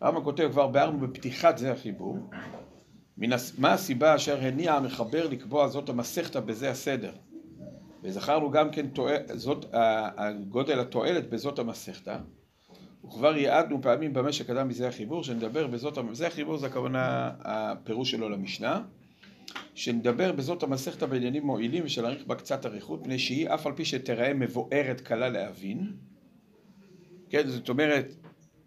הרמב"ם 0.00 0.24
כותב, 0.24 0.48
כבר 0.52 0.66
ביארנו 0.66 0.98
בפתיחת 0.98 1.58
זה 1.58 1.72
החיבור. 1.72 2.18
מה 3.58 3.72
הסיבה 3.72 4.14
אשר 4.14 4.40
הניע 4.40 4.74
המחבר 4.74 5.28
לקבוע 5.28 5.68
זאת 5.68 5.88
המסכתא 5.88 6.40
בזה 6.40 6.70
הסדר? 6.70 7.12
וזכרנו 8.02 8.50
גם 8.50 8.70
כן 8.70 8.86
זאת, 9.34 9.74
גודל 10.48 10.80
התועלת 10.80 11.30
בזאת 11.30 11.58
המסכתא. 11.58 12.18
וכבר 13.04 13.36
יעדנו 13.36 13.82
פעמים 13.82 14.12
במה 14.12 14.32
שקדם 14.32 14.68
מזה 14.68 14.88
החיבור, 14.88 15.24
שנדבר 15.24 15.66
בזאת, 15.66 15.98
זה 16.12 16.26
החיבור 16.26 16.56
זה 16.56 16.66
הכוונה 16.66 17.30
הפירוש 17.40 18.10
שלו 18.10 18.28
למשנה, 18.28 18.82
שנדבר 19.74 20.32
בזאת 20.32 20.62
המסכתא 20.62 21.06
בעניינים 21.06 21.46
מועילים 21.46 21.84
ושלהאריך 21.84 22.26
בה 22.26 22.34
קצת 22.34 22.66
אריכות, 22.66 23.00
מפני 23.00 23.18
שהיא 23.18 23.48
אף 23.48 23.66
על 23.66 23.72
פי 23.72 23.84
שתראה 23.84 24.34
מבוארת 24.34 25.00
קלה 25.00 25.28
להבין, 25.28 25.92
כן, 27.30 27.48
זאת 27.48 27.68
אומרת, 27.68 28.14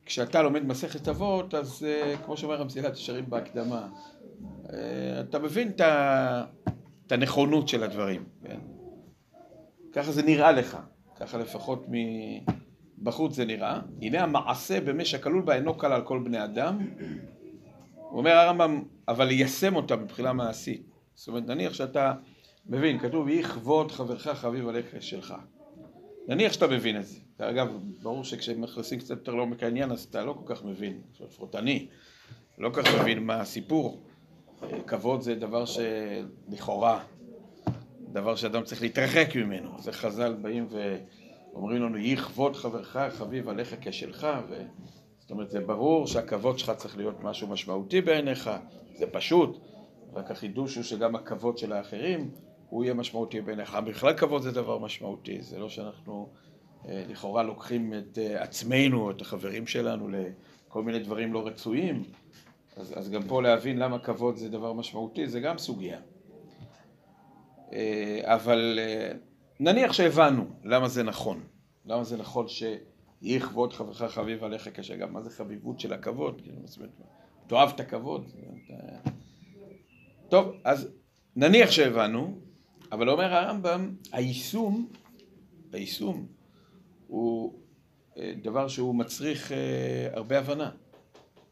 כשאתה 0.05 0.41
לומד 0.41 0.65
מסכת 0.65 1.07
אבות, 1.07 1.53
אז 1.53 1.85
uh, 1.85 2.17
כמו 2.25 2.37
שאומר 2.37 2.61
המסילת 2.61 2.93
ישרים 2.93 3.29
בהקדמה, 3.29 3.87
אתה 5.19 5.39
מבין 5.39 5.71
את 7.05 7.11
הנכונות 7.11 7.67
של 7.67 7.83
הדברים, 7.83 8.23
כן? 8.43 8.59
ככה 9.93 10.11
זה 10.11 10.23
נראה 10.23 10.51
לך, 10.51 10.77
ככה 11.15 11.37
לפחות 11.37 11.85
מבחוץ 12.97 13.35
זה 13.35 13.45
נראה. 13.45 13.79
הנה 14.01 14.23
המעשה 14.23 14.81
במה 14.81 15.05
שכלול 15.05 15.41
בה 15.41 15.55
אינו 15.55 15.77
קל 15.77 15.91
על 15.91 16.01
כל 16.01 16.19
בני 16.19 16.43
אדם. 16.43 16.87
הוא 17.95 18.17
אומר 18.17 18.31
הרמב"ם, 18.31 18.83
אבל 19.07 19.25
ליישם 19.25 19.75
אותה 19.75 19.95
מבחינה 19.95 20.33
מעשית. 20.33 20.89
זאת 21.13 21.27
אומרת, 21.27 21.47
נניח 21.47 21.73
שאתה 21.73 22.13
מבין, 22.65 22.99
כתוב, 22.99 23.29
יהי 23.29 23.43
כבוד 23.43 23.91
חברך 23.91 24.27
חביב 24.27 24.67
עליך 24.67 24.95
שלך. 24.99 25.33
נניח 26.27 26.53
שאתה 26.53 26.67
מבין 26.67 26.97
את 26.97 27.05
זה. 27.05 27.19
אגב, 27.39 27.77
ברור 28.01 28.23
שכשמכניסים 28.23 28.99
קצת 28.99 29.09
יותר 29.09 29.35
לעומק 29.35 29.63
העניין, 29.63 29.91
אז 29.91 30.03
אתה 30.03 30.25
לא 30.25 30.33
כל 30.33 30.55
כך 30.55 30.65
מבין, 30.65 31.01
לפחות 31.19 31.55
אני, 31.55 31.87
לא 32.57 32.69
כל 32.69 32.83
כך 32.83 33.01
מבין 33.01 33.23
מה 33.23 33.35
הסיפור. 33.35 34.03
כבוד 34.87 35.21
זה 35.21 35.35
דבר 35.35 35.63
שלכאורה, 35.65 37.03
דבר 38.11 38.35
שאדם 38.35 38.63
צריך 38.63 38.81
להתרחק 38.81 39.35
ממנו. 39.35 39.69
זה 39.79 39.91
חז"ל 39.91 40.33
באים 40.33 40.67
ואומרים 40.69 41.81
לנו, 41.83 41.97
יהי 41.97 42.17
כבוד 42.17 42.55
חברך 42.55 42.97
חביב 43.09 43.49
עליך 43.49 43.75
כשלך, 43.81 44.27
ו... 44.49 44.63
זאת 45.29 45.31
אומרת, 45.31 45.49
זה 45.49 45.59
ברור 45.59 46.07
שהכבוד 46.07 46.59
שלך 46.59 46.71
צריך 46.71 46.97
להיות 46.97 47.23
משהו 47.23 47.47
משמעותי 47.47 48.01
בעיניך, 48.01 48.49
זה 48.97 49.05
פשוט, 49.07 49.59
רק 50.13 50.31
החידוש 50.31 50.75
הוא 50.75 50.83
שגם 50.83 51.15
הכבוד 51.15 51.57
של 51.57 51.73
האחרים 51.73 52.31
הוא 52.69 52.83
יהיה 52.83 52.93
משמעותי 52.93 53.41
בעיניך. 53.41 53.75
בכלל 53.75 54.13
כבוד 54.13 54.41
זה 54.41 54.51
דבר 54.51 54.77
משמעותי, 54.77 55.41
זה 55.41 55.59
לא 55.59 55.69
שאנחנו 55.69 56.29
אה, 56.87 57.03
לכאורה 57.09 57.43
לוקחים 57.43 57.93
את 57.93 58.17
אה, 58.17 58.43
עצמנו, 58.43 59.11
את 59.11 59.21
החברים 59.21 59.67
שלנו, 59.67 60.09
לכל 60.09 60.83
מיני 60.83 60.99
דברים 60.99 61.33
לא 61.33 61.47
רצויים, 61.47 62.03
אז, 62.79 62.93
אז 62.97 63.09
גם 63.09 63.23
פה 63.27 63.41
להבין 63.41 63.77
למה 63.77 63.99
כבוד 63.99 64.35
זה 64.35 64.49
דבר 64.49 64.73
משמעותי, 64.73 65.27
זה 65.27 65.39
גם 65.39 65.57
סוגיה. 65.57 65.99
אה, 67.73 68.21
אבל 68.23 68.79
נניח 69.59 69.93
שהבנו 69.93 70.45
למה 70.63 70.87
זה 70.87 71.03
נכון, 71.03 71.43
למה 71.85 72.03
זה 72.03 72.17
נכון 72.17 72.47
שיהי 72.47 73.39
כבוד 73.39 73.73
חברך 73.73 74.03
חביב 74.03 74.43
עליך 74.43 74.67
קשה, 74.67 74.95
גם 74.95 75.13
מה 75.13 75.21
זה 75.21 75.29
חביבות 75.29 75.79
של 75.79 75.93
הכבוד, 75.93 76.41
כאילו, 76.41 76.57
תאהב 77.47 77.69
את 77.69 77.79
הכבוד. 77.79 78.31
טוב, 80.29 80.55
אז 80.63 80.87
נניח 81.35 81.71
שהבנו, 81.71 82.39
אבל 82.91 83.09
אומר 83.09 83.33
הרמב"ם, 83.33 83.95
היישום, 84.11 84.89
היישום 85.73 86.27
הוא 87.07 87.59
אה, 88.17 88.33
דבר 88.43 88.67
שהוא 88.67 88.95
מצריך 88.95 89.51
אה, 89.51 89.57
הרבה 90.13 90.39
הבנה, 90.39 90.71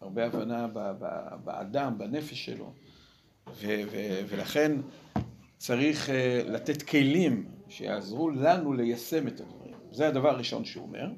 הרבה 0.08 0.26
הבנה 0.26 0.68
באדם, 1.44 1.98
בנפש 1.98 2.46
שלו, 2.46 2.74
ולכן 4.28 4.72
צריך 5.58 6.10
אה, 6.10 6.42
לתת 6.46 6.82
כלים 6.82 7.46
שיעזרו 7.70 8.30
לנו 8.30 8.74
ליישם 8.74 9.28
את 9.28 9.40
הדברים. 9.40 9.74
זה 9.92 10.08
הדבר 10.08 10.30
הראשון 10.30 10.66
שהוא 10.66 10.84
אומר, 10.84 11.10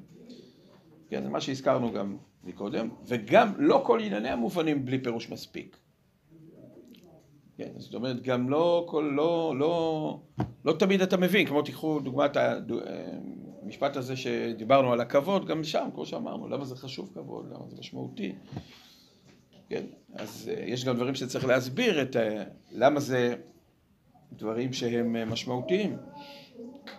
כן, 1.08 1.22
זה 1.22 1.28
מה 1.28 1.40
שהזכרנו 1.40 1.92
גם 1.92 2.16
מקודם, 2.44 2.88
וגם 3.06 3.52
לא 3.58 3.82
כל 3.86 4.00
ענייני 4.00 4.28
המובנים 4.28 4.84
בלי 4.84 5.02
פירוש 5.02 5.30
מספיק. 5.30 5.76
כן, 7.56 7.70
זאת 7.76 7.94
אומרת, 7.94 8.22
גם 8.22 8.50
לא, 8.50 8.86
כל, 8.88 9.12
לא, 9.16 9.54
לא, 9.58 10.20
לא 10.64 10.72
תמיד 10.72 11.02
אתה 11.02 11.16
מבין, 11.16 11.46
כמו 11.46 11.62
תיקחו 11.62 12.00
דוגמת 12.00 12.36
המשפט 13.70 13.96
הזה 13.96 14.16
שדיברנו 14.16 14.92
על 14.92 15.00
הכבוד, 15.00 15.46
גם 15.46 15.64
שם, 15.64 15.88
כמו 15.94 16.06
שאמרנו, 16.06 16.48
למה 16.48 16.64
זה 16.64 16.76
חשוב 16.76 17.10
כבוד, 17.14 17.46
למה 17.46 17.64
זה 17.68 17.76
משמעותי. 17.78 18.34
כן, 19.68 19.82
אז 20.14 20.50
אה, 20.52 20.64
יש 20.66 20.84
גם 20.84 20.96
דברים 20.96 21.14
שצריך 21.14 21.44
להסביר 21.44 22.02
את 22.02 22.16
אה, 22.16 22.42
למה 22.70 23.00
זה 23.00 23.34
דברים 24.32 24.72
שהם 24.72 25.16
אה, 25.16 25.24
משמעותיים. 25.24 25.96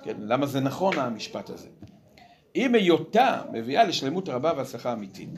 כן, 0.04 0.16
למה 0.20 0.46
זה 0.46 0.60
נכון 0.60 1.00
המשפט 1.00 1.50
הזה. 1.50 1.68
אם 2.56 2.76
היותה 2.76 3.42
מביאה 3.52 3.84
לשלמות 3.84 4.30
רבה 4.30 4.54
והצלחה 4.58 4.94
אמיתית. 4.94 5.30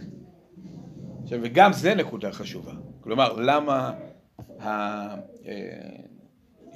עכשיו, 1.23 1.39
וגם 1.43 1.73
זה 1.73 1.95
נקודה 1.95 2.31
חשובה. 2.31 2.73
כלומר, 3.01 3.33
למה 3.33 3.93
ה... 4.59 5.15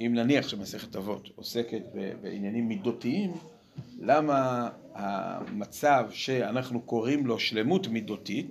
אם 0.00 0.12
נניח 0.14 0.48
שמסכת 0.48 0.96
אבות 0.96 1.28
עוסקת 1.36 1.82
בעניינים 2.22 2.68
מידותיים, 2.68 3.32
למה 3.98 4.68
המצב 4.94 6.06
שאנחנו 6.10 6.82
קוראים 6.82 7.26
לו 7.26 7.38
שלמות 7.38 7.88
מידותית, 7.88 8.50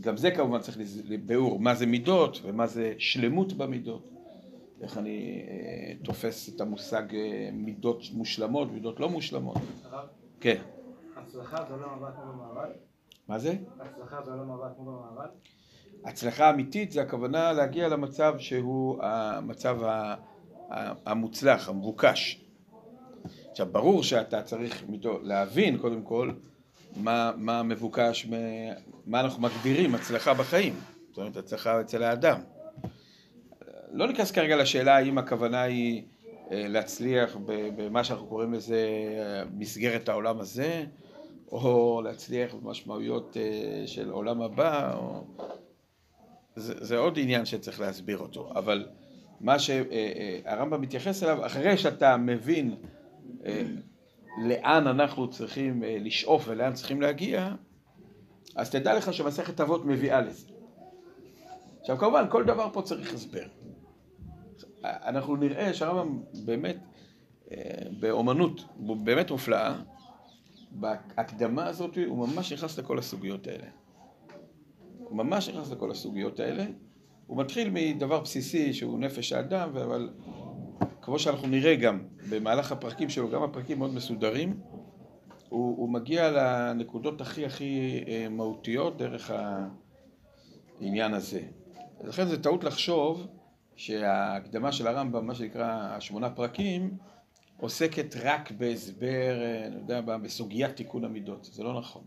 גם 0.00 0.16
זה 0.16 0.30
כמובן 0.30 0.60
צריך 0.60 0.78
לביאור 1.04 1.60
מה 1.60 1.74
זה 1.74 1.86
מידות 1.86 2.40
ומה 2.42 2.66
זה 2.66 2.94
שלמות 2.98 3.52
במידות. 3.52 4.10
איך 4.80 4.98
אני 4.98 5.44
אה, 5.48 5.92
תופס 6.04 6.48
את 6.48 6.60
המושג 6.60 7.14
אה, 7.14 7.48
מידות 7.52 8.02
מושלמות, 8.12 8.72
מידות 8.72 9.00
לא 9.00 9.08
מושלמות. 9.08 9.56
כן. 10.40 10.62
הצלחה 11.16 11.64
זה 11.68 11.76
לא 11.76 11.96
מבט 11.96 12.14
כמו 12.14 12.32
במערב? 12.32 12.70
מה 13.28 13.38
זה? 13.38 13.56
הצלחה 13.80 14.22
זה 14.22 14.30
לא 14.30 14.44
מבט 14.44 14.76
כמו 14.76 14.84
במערב? 14.84 15.30
הצלחה 16.04 16.50
אמיתית 16.50 16.92
זה 16.92 17.02
הכוונה 17.02 17.52
להגיע 17.52 17.88
למצב 17.88 18.34
שהוא 18.38 19.02
המצב 19.02 19.78
המוצלח, 21.06 21.68
המבוקש. 21.68 22.43
עכשיו, 23.54 23.66
ברור 23.72 24.02
שאתה 24.02 24.42
צריך 24.42 24.84
להבין 25.22 25.78
קודם 25.78 26.02
כל 26.02 26.30
מה, 26.96 27.32
מה 27.36 27.62
מבוקש, 27.62 28.26
מה 29.06 29.20
אנחנו 29.20 29.42
מגדירים 29.42 29.94
הצלחה 29.94 30.34
בחיים, 30.34 30.74
זאת 31.08 31.18
אומרת 31.18 31.36
הצלחה 31.36 31.80
אצל 31.80 32.02
האדם. 32.02 32.40
לא 33.92 34.06
ניכנס 34.06 34.30
כרגע 34.30 34.56
לשאלה 34.56 34.96
האם 34.96 35.18
הכוונה 35.18 35.62
היא 35.62 36.02
אה, 36.52 36.68
להצליח 36.68 37.36
במה 37.76 38.04
שאנחנו 38.04 38.26
קוראים 38.26 38.52
לזה 38.52 38.86
אה, 39.18 39.42
מסגרת 39.56 40.08
העולם 40.08 40.40
הזה, 40.40 40.84
או 41.52 42.00
להצליח 42.04 42.54
במשמעויות 42.54 43.36
אה, 43.36 43.86
של 43.86 44.10
עולם 44.10 44.42
הבא, 44.42 44.94
או... 44.96 45.24
זה, 46.56 46.84
זה 46.84 46.98
עוד 46.98 47.18
עניין 47.18 47.44
שצריך 47.44 47.80
להסביר 47.80 48.18
אותו, 48.18 48.52
אבל 48.54 48.86
מה 49.40 49.58
שהרמב"ם 49.58 50.80
מתייחס 50.80 51.22
אליו, 51.22 51.46
אחרי 51.46 51.76
שאתה 51.78 52.16
מבין 52.16 52.74
לאן 54.38 54.86
אנחנו 54.86 55.30
צריכים 55.30 55.82
לשאוף 55.86 56.44
ולאן 56.48 56.72
צריכים 56.72 57.00
להגיע, 57.00 57.54
אז 58.56 58.70
תדע 58.70 58.94
לך 58.94 59.12
שמסכת 59.12 59.60
אבות 59.60 59.84
מביאה 59.84 60.20
לזה. 60.20 60.46
עכשיו 61.80 61.98
כמובן 61.98 62.24
כל 62.30 62.44
דבר 62.44 62.68
פה 62.72 62.82
צריך 62.82 63.14
הסבר. 63.14 63.46
אנחנו 64.84 65.36
נראה 65.36 65.74
שהרמב"ם 65.74 66.22
באמת 66.44 66.76
באומנות 68.00 68.64
באמת 68.78 69.30
מופלאה, 69.30 69.74
בהקדמה 70.70 71.66
הזאת 71.66 71.98
הוא 72.06 72.28
ממש 72.28 72.52
נכנס 72.52 72.78
לכל 72.78 72.98
הסוגיות 72.98 73.46
האלה. 73.46 73.66
הוא 74.98 75.16
ממש 75.16 75.48
נכנס 75.48 75.70
לכל 75.70 75.90
הסוגיות 75.90 76.40
האלה. 76.40 76.66
הוא 77.26 77.38
מתחיל 77.38 77.70
מדבר 77.72 78.20
בסיסי 78.20 78.72
שהוא 78.72 78.98
נפש 78.98 79.32
האדם, 79.32 79.76
אבל 79.76 80.10
כמו 81.02 81.18
שאנחנו 81.18 81.48
נראה 81.48 81.74
גם 81.76 82.02
במהלך 82.30 82.72
הפרקים 82.72 83.10
שלו, 83.10 83.30
גם 83.30 83.42
הפרקים 83.42 83.78
מאוד 83.78 83.94
מסודרים, 83.94 84.60
הוא, 85.48 85.78
הוא 85.78 85.88
מגיע 85.88 86.30
לנקודות 86.30 87.20
הכי 87.20 87.46
הכי 87.46 88.04
אה, 88.08 88.28
מהותיות 88.28 88.96
דרך 88.96 89.32
העניין 90.80 91.14
הזה. 91.14 91.40
לכן 92.04 92.26
זה 92.26 92.42
טעות 92.42 92.64
לחשוב 92.64 93.26
שההקדמה 93.76 94.72
של 94.72 94.86
הרמב"ם, 94.86 95.26
מה 95.26 95.34
שנקרא 95.34 95.66
השמונה 95.96 96.30
פרקים, 96.30 96.96
עוסקת 97.60 98.16
רק 98.22 98.50
בהסבר, 98.50 99.42
אה, 99.42 99.66
אני 99.66 99.76
יודע, 99.76 100.00
בסוגיית 100.00 100.76
תיקון 100.76 101.04
המידות. 101.04 101.44
זה 101.44 101.62
לא 101.62 101.78
נכון. 101.78 102.02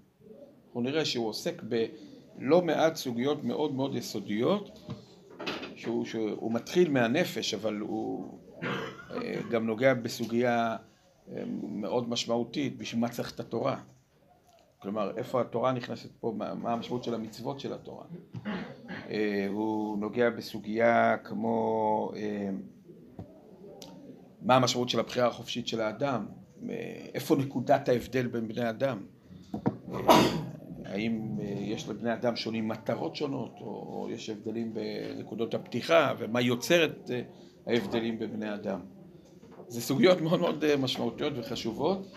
אנחנו 0.68 0.82
נראה 0.82 1.06
שהוא 1.06 1.28
עוסק 1.28 1.62
בלא 1.64 2.62
מעט 2.62 2.96
סוגיות 2.96 3.44
מאוד 3.44 3.74
מאוד 3.74 3.96
יסודיות, 3.96 4.80
שהוא, 5.76 6.06
שהוא 6.06 6.52
מתחיל 6.52 6.90
מהנפש, 6.92 7.54
אבל 7.54 7.76
הוא 7.76 8.40
גם 9.52 9.66
נוגע 9.66 9.94
בסוגיה 9.94 10.76
אה, 11.32 11.44
מאוד 11.62 12.10
משמעותית, 12.10 12.78
בשביל 12.78 13.02
מה 13.02 13.10
צריך 13.10 13.36
את 13.36 13.40
התורה. 13.40 13.80
כלומר, 14.80 15.18
איפה 15.18 15.42
התורה 15.42 15.72
נכנסת 15.72 16.10
פה, 16.20 16.34
מה 16.38 16.74
המשמעות 16.74 17.04
של 17.04 17.14
המצוות 17.14 17.60
של 17.60 17.74
התורה. 17.74 18.06
הוא 19.50 19.98
נוגע 19.98 20.30
בסוגיה 20.30 21.18
כמו 21.18 22.12
מה 24.42 24.56
המשמעות 24.56 24.90
של 24.90 25.00
הבחירה 25.00 25.28
החופשית 25.28 25.68
של 25.68 25.82
האדם, 25.82 26.26
איפה 27.14 27.36
נקודת 27.36 27.90
ההבדל 27.90 28.28
בין 28.28 28.48
בני 28.48 28.70
אדם, 28.70 29.06
האם 30.86 31.38
יש 31.60 31.90
לבני 31.90 32.14
אדם 32.14 32.36
שונים 32.36 32.68
מטרות 32.68 33.16
שונות, 33.16 33.56
או 33.62 34.08
יש 34.12 34.30
הבדלים 34.30 34.74
בנקודות 34.74 35.54
הפתיחה, 35.54 36.14
ומה 36.18 36.42
יוצר 36.42 36.86
את 36.86 37.12
ההבדלים 37.68 38.20
בבני 38.20 38.54
אדם. 38.54 38.80
זה 39.68 39.82
סוגיות 39.82 40.22
מאוד 40.22 40.40
מאוד 40.40 40.76
משמעותיות 40.76 41.34
וחשובות, 41.36 42.12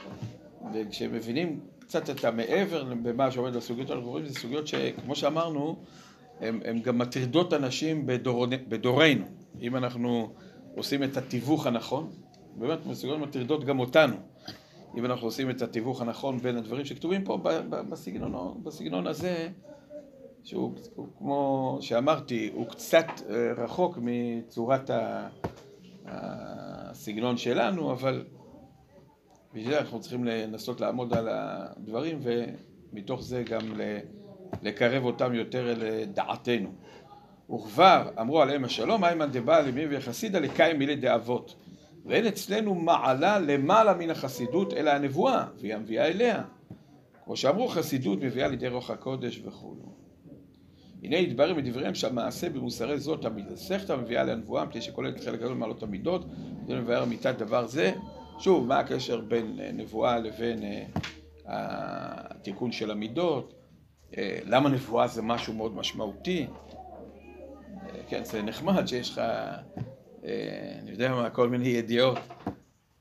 וכשמבינים 0.74 1.60
קצת 1.80 2.10
את 2.10 2.24
המעבר 2.24 2.94
במה 3.02 3.30
שעומד 3.30 3.56
בסוגיות 3.56 3.90
אנחנו 3.90 4.26
זה 4.26 4.40
סוגיות 4.40 4.66
שכמו 4.66 5.16
שאמרנו, 5.16 5.76
הן 6.40 6.80
גם 6.82 6.98
מטרידות 6.98 7.52
אנשים 7.54 8.06
בדור, 8.06 8.46
בדורנו. 8.68 9.24
אם 9.60 9.76
אנחנו 9.76 10.32
עושים 10.74 11.02
את 11.02 11.16
התיווך 11.16 11.66
הנכון, 11.66 12.10
באמת 12.56 12.86
מסוגלות 12.86 13.20
מטרידות 13.20 13.64
גם 13.64 13.80
אותנו, 13.80 14.16
אם 14.96 15.04
אנחנו 15.04 15.26
עושים 15.26 15.50
את 15.50 15.62
התיווך 15.62 16.00
הנכון 16.00 16.38
בין 16.38 16.56
הדברים 16.56 16.84
שכתובים 16.84 17.24
פה 17.24 17.38
בסגנון, 17.70 18.60
בסגנון 18.62 19.06
הזה, 19.06 19.48
שהוא 20.44 20.74
כמו 21.18 21.78
שאמרתי, 21.80 22.50
הוא 22.54 22.66
קצת 22.66 23.06
אה, 23.30 23.52
רחוק 23.64 23.98
מצורת 24.00 24.90
הסגנון 26.06 27.36
שלנו, 27.36 27.92
אבל 27.92 28.24
בשביל 29.54 29.70
זה 29.70 29.80
אנחנו 29.80 30.00
צריכים 30.00 30.24
לנסות 30.24 30.80
לעמוד 30.80 31.14
על 31.14 31.28
הדברים 31.30 32.20
ומתוך 32.22 33.22
זה 33.22 33.42
גם 33.42 33.80
לקרב 34.62 35.04
אותם 35.04 35.34
יותר 35.34 35.72
אל 35.72 36.04
דעתנו. 36.04 36.70
וכבר 37.54 38.10
אמרו 38.20 38.42
עליהם 38.42 38.64
השלום, 38.64 39.04
איימן 39.04 39.30
דבעל 39.32 39.68
ימי 39.68 39.84
וחסידה 39.90 40.38
לקיים 40.38 40.78
מילי 40.78 40.96
דאבות. 40.96 41.54
ואין 42.06 42.26
אצלנו 42.26 42.74
מעלה 42.74 43.38
למעלה 43.38 43.94
מן 43.94 44.10
החסידות 44.10 44.72
אלא 44.72 44.90
הנבואה, 44.90 45.44
והיא 45.60 45.74
המביאה 45.74 46.06
אליה. 46.06 46.42
כמו 47.24 47.36
שאמרו, 47.36 47.68
חסידות 47.68 48.18
מביאה 48.22 48.48
לידי 48.48 48.68
רוח 48.68 48.90
הקודש 48.90 49.42
וכולו. 49.44 49.92
הנה 51.02 51.16
יתברר 51.16 51.54
מדבריהם 51.54 51.94
שהמעשה 51.94 52.50
במוסרי 52.50 52.98
זאת 52.98 53.24
המסכתא 53.24 53.92
מביאה 53.92 54.24
לנבואה, 54.24 54.64
מפני 54.64 54.82
שכוללת 54.82 55.24
חלק 55.24 55.40
גדול 55.40 55.54
מעלות 55.54 55.82
המידות, 55.82 56.24
כדי 56.64 56.74
לבאר 56.74 57.02
אמיתת 57.02 57.38
דבר 57.38 57.66
זה. 57.66 57.92
שוב, 58.38 58.66
מה 58.66 58.78
הקשר 58.78 59.20
בין 59.20 59.60
אה, 59.60 59.72
נבואה 59.72 60.18
לבין 60.18 60.62
אה, 60.62 60.84
התיקון 61.46 62.72
של 62.72 62.90
המידות? 62.90 63.54
אה, 64.18 64.38
למה 64.46 64.68
נבואה 64.68 65.06
זה 65.06 65.22
משהו 65.22 65.54
מאוד 65.54 65.74
משמעותי? 65.74 66.46
כן, 68.08 68.24
זה 68.24 68.42
נחמד 68.42 68.86
שיש 68.86 69.10
לך, 69.10 69.20
אני 70.82 70.90
יודע 70.90 71.14
מה, 71.14 71.30
כל 71.30 71.48
מיני 71.48 71.68
ידיעות 71.68 72.18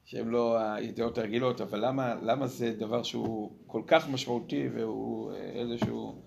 שהן 0.06 0.28
לא 0.28 0.58
הידיעות 0.58 1.18
הרגילות, 1.18 1.62
אבל 1.62 1.86
למה, 1.86 2.16
למה 2.22 2.48
זה 2.48 2.72
דבר 2.72 3.04
שהוא 3.04 3.52
כל 3.68 3.82
כך 3.88 4.10
משמעותי 4.10 4.70
והוא 4.74 5.32
איזשהו 5.34 6.22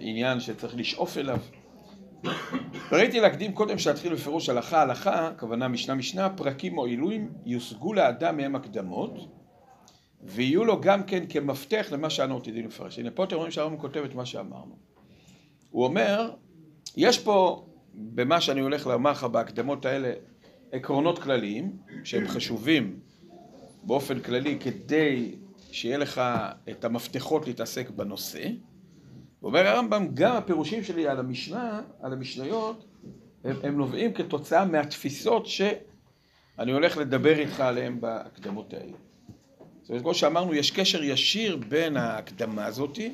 עניין 0.00 0.40
שצריך 0.40 0.76
לשאוף 0.76 1.18
אליו? 1.18 1.38
ראיתי 2.92 3.20
להקדים 3.20 3.52
קודם 3.52 3.78
שאתחיל 3.78 4.14
בפירוש 4.14 4.48
הלכה 4.48 4.82
הלכה, 4.82 5.28
הכוונה 5.28 5.68
משנה 5.68 5.94
משנה, 5.94 6.30
פרקים 6.30 6.78
או 6.78 6.86
עילויים 6.86 7.32
יושגו 7.46 7.94
לאדם 7.94 8.36
מהם 8.36 8.56
הקדמות 8.56 9.14
ויהיו 10.22 10.64
לו 10.64 10.80
גם 10.80 11.02
כן 11.02 11.24
כמפתח 11.28 11.86
למה 11.92 12.10
שאנו 12.10 12.36
עתידים 12.36 12.66
לפרש. 12.66 12.98
הנה 12.98 13.10
פה 13.10 13.24
אתם 13.24 13.36
רואים 13.36 13.50
שהרמב"ם 13.50 13.80
כותב 13.80 14.02
את 14.04 14.14
מה 14.14 14.26
שאמרנו. 14.26 14.76
הוא 15.70 15.84
אומר, 15.84 16.30
יש 16.96 17.18
פה 17.18 17.66
במה 17.94 18.40
שאני 18.40 18.60
הולך 18.60 18.86
לומר 18.86 19.10
לך 19.10 19.24
בהקדמות 19.24 19.86
האלה 19.86 20.12
עקרונות 20.72 21.18
כלליים 21.18 21.76
שהם 22.04 22.28
חשובים 22.28 23.00
באופן 23.82 24.20
כללי 24.20 24.58
כדי 24.60 25.34
שיהיה 25.72 25.98
לך 25.98 26.22
את 26.70 26.84
המפתחות 26.84 27.46
להתעסק 27.46 27.90
בנושא. 27.90 28.48
ואומר 29.42 29.66
הרמב"ם, 29.66 30.08
גם 30.14 30.36
הפירושים 30.36 30.84
שלי 30.84 31.08
על 31.08 31.18
המשנה, 31.18 31.80
על 32.02 32.12
המשניות, 32.12 32.84
הם, 33.44 33.56
הם 33.62 33.76
נובעים 33.76 34.12
כתוצאה 34.12 34.64
מהתפיסות 34.64 35.46
שאני 35.46 36.72
הולך 36.72 36.96
לדבר 36.96 37.38
איתך 37.38 37.60
עליהן 37.60 38.00
בהקדמות 38.00 38.74
האלה. 38.74 38.92
זאת 39.82 39.90
אומרת, 39.90 40.02
כמו 40.02 40.14
שאמרנו, 40.14 40.54
יש 40.54 40.70
קשר 40.70 41.02
ישיר 41.02 41.56
בין 41.68 41.96
ההקדמה 41.96 42.66
הזאתי 42.66 43.12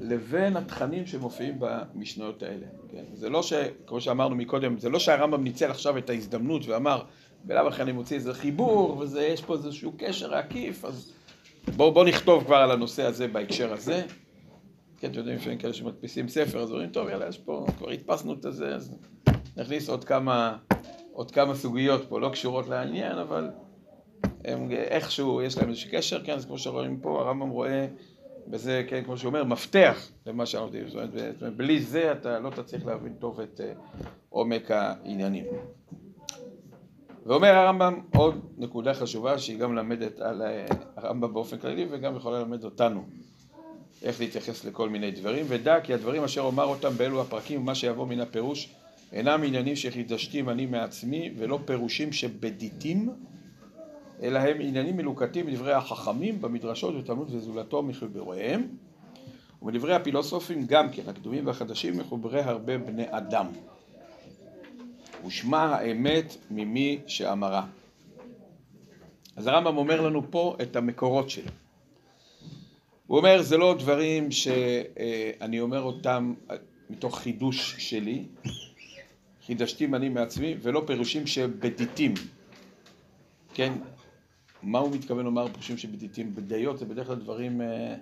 לבין 0.00 0.56
התכנים 0.56 1.06
שמופיעים 1.06 1.56
במשניות 1.58 2.42
האלה. 2.42 2.66
כן? 2.92 3.04
זה 3.14 3.28
לא 3.28 3.42
ש... 3.42 3.52
כמו 3.86 4.00
שאמרנו 4.00 4.36
מקודם, 4.36 4.78
זה 4.78 4.88
לא 4.88 4.98
שהרמב"ם 4.98 5.44
ניצל 5.44 5.70
עכשיו 5.70 5.98
את 5.98 6.10
ההזדמנות 6.10 6.66
ואמר, 6.66 7.02
בלאו 7.44 7.68
הכי 7.68 7.82
אני 7.82 7.92
מוציא 7.92 8.16
איזה 8.16 8.34
חיבור, 8.34 8.98
ויש 8.98 9.42
פה 9.42 9.54
איזשהו 9.54 9.92
קשר 9.98 10.34
עקיף, 10.34 10.84
אז 10.84 11.12
בואו 11.76 11.92
בוא 11.92 12.04
נכתוב 12.04 12.44
כבר 12.44 12.56
על 12.56 12.70
הנושא 12.70 13.02
הזה 13.02 13.28
בהקשר 13.28 13.72
הזה. 13.72 14.02
כן, 15.04 15.10
אתם 15.10 15.18
יודעים 15.18 15.36
לפעמים 15.36 15.58
כאלה 15.58 15.72
שמדפיסים 15.72 16.28
ספר, 16.28 16.62
אז 16.62 16.70
אומרים, 16.70 16.90
טוב, 16.90 17.08
יאללה, 17.08 17.28
יש 17.28 17.38
פה, 17.38 17.66
כבר 17.78 17.90
הדפסנו 17.90 18.32
את 18.32 18.44
הזה, 18.44 18.74
אז 18.74 18.96
נכניס 19.56 19.88
עוד 19.88 20.04
כמה, 20.04 20.56
עוד 21.12 21.30
כמה 21.30 21.54
סוגיות 21.54 22.08
פה, 22.08 22.20
לא 22.20 22.28
קשורות 22.28 22.68
לעניין, 22.68 23.18
אבל 23.18 23.50
הם 24.44 24.70
איכשהו, 24.70 25.42
יש 25.42 25.58
להם 25.58 25.68
איזשהו 25.68 25.90
קשר, 25.92 26.24
כן, 26.24 26.32
אז 26.32 26.44
כמו 26.44 26.58
שרואים 26.58 27.00
פה, 27.00 27.20
הרמב"ם 27.20 27.48
רואה 27.48 27.86
וזה, 28.50 28.84
כן, 28.88 29.04
כמו 29.04 29.16
שהוא 29.16 29.28
אומר, 29.28 29.44
מפתח 29.44 30.08
למה 30.26 30.46
שאנחנו 30.46 30.66
יודעים. 30.66 30.88
זאת 30.88 31.42
אומרת, 31.42 31.56
בלי 31.56 31.80
זה 31.80 32.12
אתה 32.12 32.38
לא 32.38 32.50
תצליח 32.50 32.86
להבין 32.86 33.14
טוב 33.18 33.40
את 33.40 33.60
uh, 33.60 33.98
עומק 34.28 34.70
העניינים. 34.70 35.44
ואומר 37.26 37.54
הרמב"ם 37.54 38.00
עוד 38.16 38.40
נקודה 38.58 38.94
חשובה 38.94 39.38
שהיא 39.38 39.58
גם 39.58 39.72
מלמדת 39.72 40.20
על 40.20 40.42
uh, 40.42 40.74
הרמב"ם 40.96 41.34
באופן 41.34 41.58
כללי 41.58 41.86
וגם 41.90 42.16
יכולה 42.16 42.38
ללמד 42.38 42.64
אותנו 42.64 43.04
איך 44.04 44.20
להתייחס 44.20 44.64
לכל 44.64 44.88
מיני 44.88 45.10
דברים. 45.10 45.46
ודע 45.48 45.80
כי 45.80 45.94
הדברים 45.94 46.24
אשר 46.24 46.40
אומר 46.40 46.64
אותם 46.64 46.96
באלו 46.96 47.20
הפרקים 47.20 47.60
ומה 47.60 47.74
שיבוא 47.74 48.06
מן 48.06 48.20
הפירוש 48.20 48.68
אינם 49.12 49.42
עניינים 49.42 49.76
שחידשתים 49.76 50.48
אני 50.48 50.66
מעצמי 50.66 51.32
ולא 51.36 51.58
פירושים 51.64 52.12
שבדיתים 52.12 53.10
אלא 54.22 54.38
הם 54.38 54.60
עניינים 54.60 54.96
מלוקטים 54.96 55.46
מדברי 55.46 55.72
החכמים 55.72 56.40
במדרשות 56.40 56.94
ותלמוד 56.94 57.34
וזולתו 57.34 57.82
מחבריהם 57.82 58.68
ומדברי 59.62 59.94
הפילוסופים 59.94 60.66
גם 60.66 60.90
כן, 60.92 61.02
הקדומים 61.08 61.46
והחדשים 61.46 61.98
מחוברי 61.98 62.40
הרבה 62.40 62.78
בני 62.78 63.04
אדם. 63.10 63.46
ושמע 65.26 65.58
האמת 65.58 66.36
ממי 66.50 67.00
שאמרה. 67.06 67.66
אז 69.36 69.46
הרמב"ם 69.46 69.76
אומר 69.76 70.00
לנו 70.00 70.30
פה 70.30 70.56
את 70.62 70.76
המקורות 70.76 71.30
שלו. 71.30 71.50
הוא 73.06 73.18
אומר, 73.18 73.42
זה 73.42 73.56
לא 73.56 73.76
דברים 73.78 74.30
שאני 74.30 75.60
אומר 75.60 75.82
אותם 75.82 76.34
מתוך 76.90 77.18
חידוש 77.18 77.74
שלי, 77.78 78.24
חידשתים 79.46 79.94
אני 79.94 80.08
מעצמי, 80.08 80.54
ולא 80.62 80.82
פירושים 80.86 81.26
שבדיתים. 81.26 82.14
כן, 83.54 83.72
מה 84.62 84.78
הוא 84.78 84.90
מתכוון 84.92 85.24
לומר 85.24 85.48
פרושים 85.52 85.78
שבדיתים? 85.78 86.34
בדיות 86.34 86.78
זה 86.78 86.84
בדרך 86.84 87.06
כלל 87.06 87.16
דברים, 87.16 87.60
אה, 87.60 87.96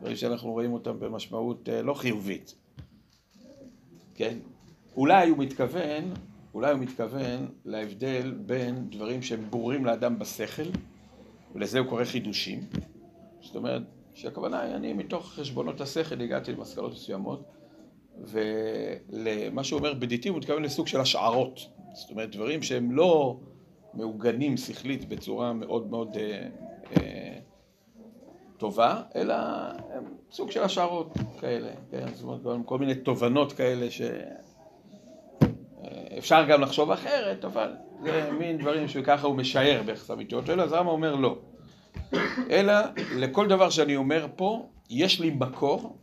דברים 0.00 0.16
שאנחנו 0.16 0.52
רואים 0.52 0.72
אותם 0.72 1.00
במשמעות 1.00 1.68
אה, 1.68 1.82
לא 1.82 1.94
חיובית. 1.94 2.54
כן? 4.14 4.38
אולי 4.96 5.28
הוא 5.28 5.38
מתכוון, 5.38 6.04
אולי 6.54 6.70
הוא 6.72 6.80
מתכוון 6.80 7.46
להבדל 7.64 8.34
בין 8.46 8.90
דברים 8.90 9.22
שהם 9.22 9.50
ברורים 9.50 9.84
לאדם 9.84 10.18
בשכל, 10.18 10.68
ולזה 11.54 11.78
הוא 11.78 11.88
קורא 11.88 12.04
חידושים. 12.04 12.60
זאת 13.40 13.56
אומרת, 13.56 13.82
שהכוונה 14.14 14.60
היא, 14.60 14.74
אני 14.74 14.92
מתוך 14.92 15.32
חשבונות 15.32 15.80
השכל 15.80 16.20
הגעתי 16.20 16.52
למסקנות 16.52 16.92
מסוימות, 16.92 17.42
ולמה 18.20 19.64
שהוא 19.64 19.78
אומר 19.78 19.94
בדיתים 19.94 20.32
הוא 20.32 20.40
מתכוון 20.40 20.62
לסוג 20.62 20.86
של 20.86 21.00
השערות. 21.00 21.60
זאת 21.92 22.10
אומרת, 22.10 22.30
דברים 22.30 22.62
שהם 22.62 22.92
לא... 22.92 23.36
מעוגנים 23.94 24.56
שכלית 24.56 25.08
בצורה 25.08 25.52
מאוד 25.52 25.90
מאוד 25.90 26.16
אה, 26.16 26.46
אה, 26.96 27.38
טובה, 28.58 29.02
אלא 29.16 29.34
הם 29.94 30.04
סוג 30.30 30.50
של 30.50 30.62
השערות 30.62 31.12
כאלה, 31.40 31.70
כן? 31.90 32.06
זאת 32.14 32.44
אומרת, 32.44 32.66
כל 32.66 32.78
מיני 32.78 32.94
תובנות 32.94 33.52
כאלה 33.52 33.86
שאפשר 36.10 36.44
גם 36.48 36.60
לחשוב 36.60 36.90
אחרת, 36.90 37.44
אבל 37.44 37.74
זה 38.02 38.30
מין 38.38 38.58
דברים 38.58 38.88
שככה 38.88 39.26
הוא 39.26 39.36
משער 39.36 39.82
ביחס 39.86 40.10
האמיתיות 40.10 40.46
שלו, 40.46 40.62
אז 40.62 40.72
רמב"ם 40.72 40.88
אומר 40.88 41.14
לא. 41.14 41.38
אלא 42.50 42.74
לכל 43.16 43.48
דבר 43.48 43.70
שאני 43.70 43.96
אומר 43.96 44.26
פה, 44.36 44.68
יש 44.90 45.20
לי 45.20 45.30
מקור, 45.30 45.96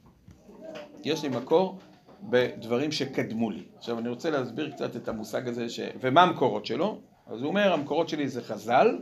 יש 1.03 1.23
לי 1.23 1.29
מקור 1.29 1.79
בדברים 2.23 2.91
שקדמו 2.91 3.51
לי. 3.51 3.63
עכשיו 3.77 3.99
אני 3.99 4.09
רוצה 4.09 4.29
להסביר 4.29 4.71
קצת 4.71 4.95
את 4.95 5.07
המושג 5.07 5.47
הזה, 5.47 5.69
ש... 5.69 5.79
ומה 6.01 6.23
המקורות 6.23 6.65
שלו? 6.65 6.99
אז 7.27 7.41
הוא 7.41 7.47
אומר, 7.47 7.73
המקורות 7.73 8.09
שלי 8.09 8.29
זה 8.29 8.41
חז"ל, 8.41 8.99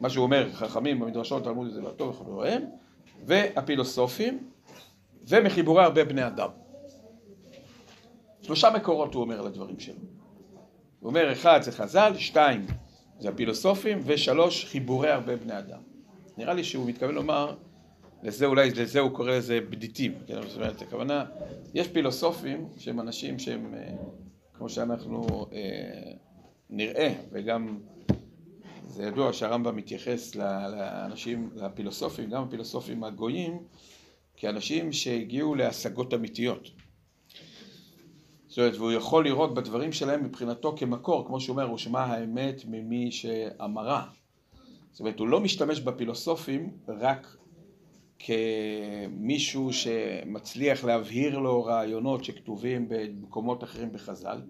מה 0.00 0.10
שהוא 0.10 0.22
אומר, 0.22 0.52
חכמים 0.52 1.00
במדרשות, 1.00 1.44
תלמוד 1.44 1.70
זה 1.70 1.80
לא 1.80 1.90
טוב 1.90 2.08
וחבריהם, 2.08 2.62
והפילוסופים, 3.24 4.38
ומחיבורי 5.28 5.82
הרבה 5.84 6.04
בני 6.04 6.26
אדם. 6.26 6.48
שלושה 8.42 8.70
מקורות 8.70 9.14
הוא 9.14 9.22
אומר 9.22 9.40
לדברים 9.40 9.80
שלו. 9.80 9.94
הוא 11.00 11.08
אומר, 11.08 11.32
אחד 11.32 11.62
זה 11.62 11.72
חז"ל, 11.72 12.12
שתיים 12.18 12.66
זה 13.18 13.28
הפילוסופים, 13.28 14.00
ושלוש 14.04 14.64
חיבורי 14.64 15.10
הרבה 15.10 15.36
בני 15.36 15.58
אדם. 15.58 15.95
נראה 16.36 16.54
לי 16.54 16.64
שהוא 16.64 16.86
מתכוון 16.86 17.14
לומר, 17.14 17.54
לזה 18.22 18.46
אולי, 18.46 18.70
לזה 18.70 19.00
הוא 19.00 19.10
קורא 19.10 19.30
לזה 19.30 19.60
בדיטים, 19.70 20.14
כן, 20.26 20.42
זאת 20.42 20.56
אומרת, 20.56 20.82
הכוונה, 20.82 21.24
יש 21.74 21.88
פילוסופים 21.88 22.68
שהם 22.78 23.00
אנשים 23.00 23.38
שהם, 23.38 23.74
אה, 23.74 23.92
כמו 24.54 24.68
שאנחנו 24.68 25.46
אה, 25.52 26.12
נראה, 26.70 27.14
וגם 27.32 27.78
זה 28.88 29.02
ידוע 29.02 29.32
שהרמב"ם 29.32 29.76
מתייחס 29.76 30.34
לאנשים, 30.34 31.50
לפילוסופים, 31.54 32.30
גם 32.30 32.42
הפילוסופים 32.42 33.04
הגויים, 33.04 33.58
כאנשים 34.36 34.92
שהגיעו 34.92 35.54
להשגות 35.54 36.14
אמיתיות. 36.14 36.70
זאת 38.46 38.58
אומרת, 38.58 38.76
והוא 38.76 38.92
יכול 38.92 39.24
לראות 39.24 39.54
בדברים 39.54 39.92
שלהם 39.92 40.24
מבחינתו 40.24 40.74
כמקור, 40.76 41.26
כמו 41.26 41.40
שהוא 41.40 41.54
אומר, 41.54 41.64
הוא 41.64 41.78
שמע 41.78 42.00
האמת 42.00 42.62
ממי 42.68 43.12
שאמרה. 43.12 44.06
זאת 44.96 45.00
אומרת, 45.00 45.18
הוא 45.18 45.28
לא 45.28 45.40
משתמש 45.40 45.80
בפילוסופים 45.80 46.70
רק 46.88 47.36
כמישהו 48.18 49.72
שמצליח 49.72 50.84
להבהיר 50.84 51.38
לו 51.38 51.64
רעיונות 51.64 52.24
שכתובים 52.24 52.88
במקומות 52.88 53.64
אחרים 53.64 53.92
בחז"ל. 53.92 54.40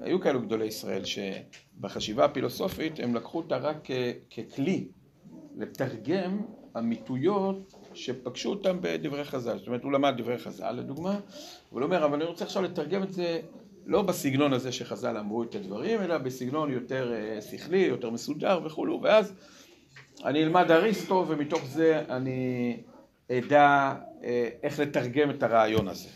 היו 0.00 0.20
כאלו 0.20 0.42
גדולי 0.42 0.66
ישראל 0.66 1.02
שבחשיבה 1.04 2.24
הפילוסופית 2.24 3.00
הם 3.00 3.14
לקחו 3.14 3.38
אותה 3.38 3.56
רק 3.56 3.88
ככלי 4.36 4.88
לתרגם 5.56 6.42
אמיתויות 6.78 7.74
שפגשו 7.94 8.50
אותם 8.50 8.78
בדברי 8.80 9.24
חז"ל. 9.24 9.58
זאת 9.58 9.66
אומרת, 9.66 9.82
הוא 9.82 9.92
למד 9.92 10.14
דברי 10.16 10.38
חז"ל, 10.38 10.72
לדוגמה, 10.72 11.10
אבל 11.10 11.20
הוא 11.70 11.82
אומר, 11.82 12.04
אבל 12.04 12.14
אני 12.14 12.24
רוצה 12.24 12.44
עכשיו 12.44 12.62
לתרגם 12.62 13.02
את 13.02 13.12
זה 13.12 13.40
לא 13.86 14.02
בסגנון 14.02 14.52
הזה 14.52 14.72
שחז"ל 14.72 15.16
אמרו 15.16 15.42
את 15.42 15.54
הדברים, 15.54 16.00
אלא 16.00 16.18
בסגנון 16.18 16.72
יותר 16.72 17.12
אה, 17.14 17.40
שכלי, 17.40 17.78
יותר 17.78 18.10
מסודר 18.10 18.60
וכולו, 18.64 19.00
ואז 19.02 19.32
אני 20.24 20.44
אלמד 20.44 20.70
אריסטו, 20.70 21.24
ומתוך 21.28 21.64
זה 21.64 22.02
אני 22.08 22.76
אדע 23.32 23.94
אה, 24.24 24.48
איך 24.62 24.80
לתרגם 24.80 25.30
את 25.30 25.42
הרעיון 25.42 25.88
הזה, 25.88 26.08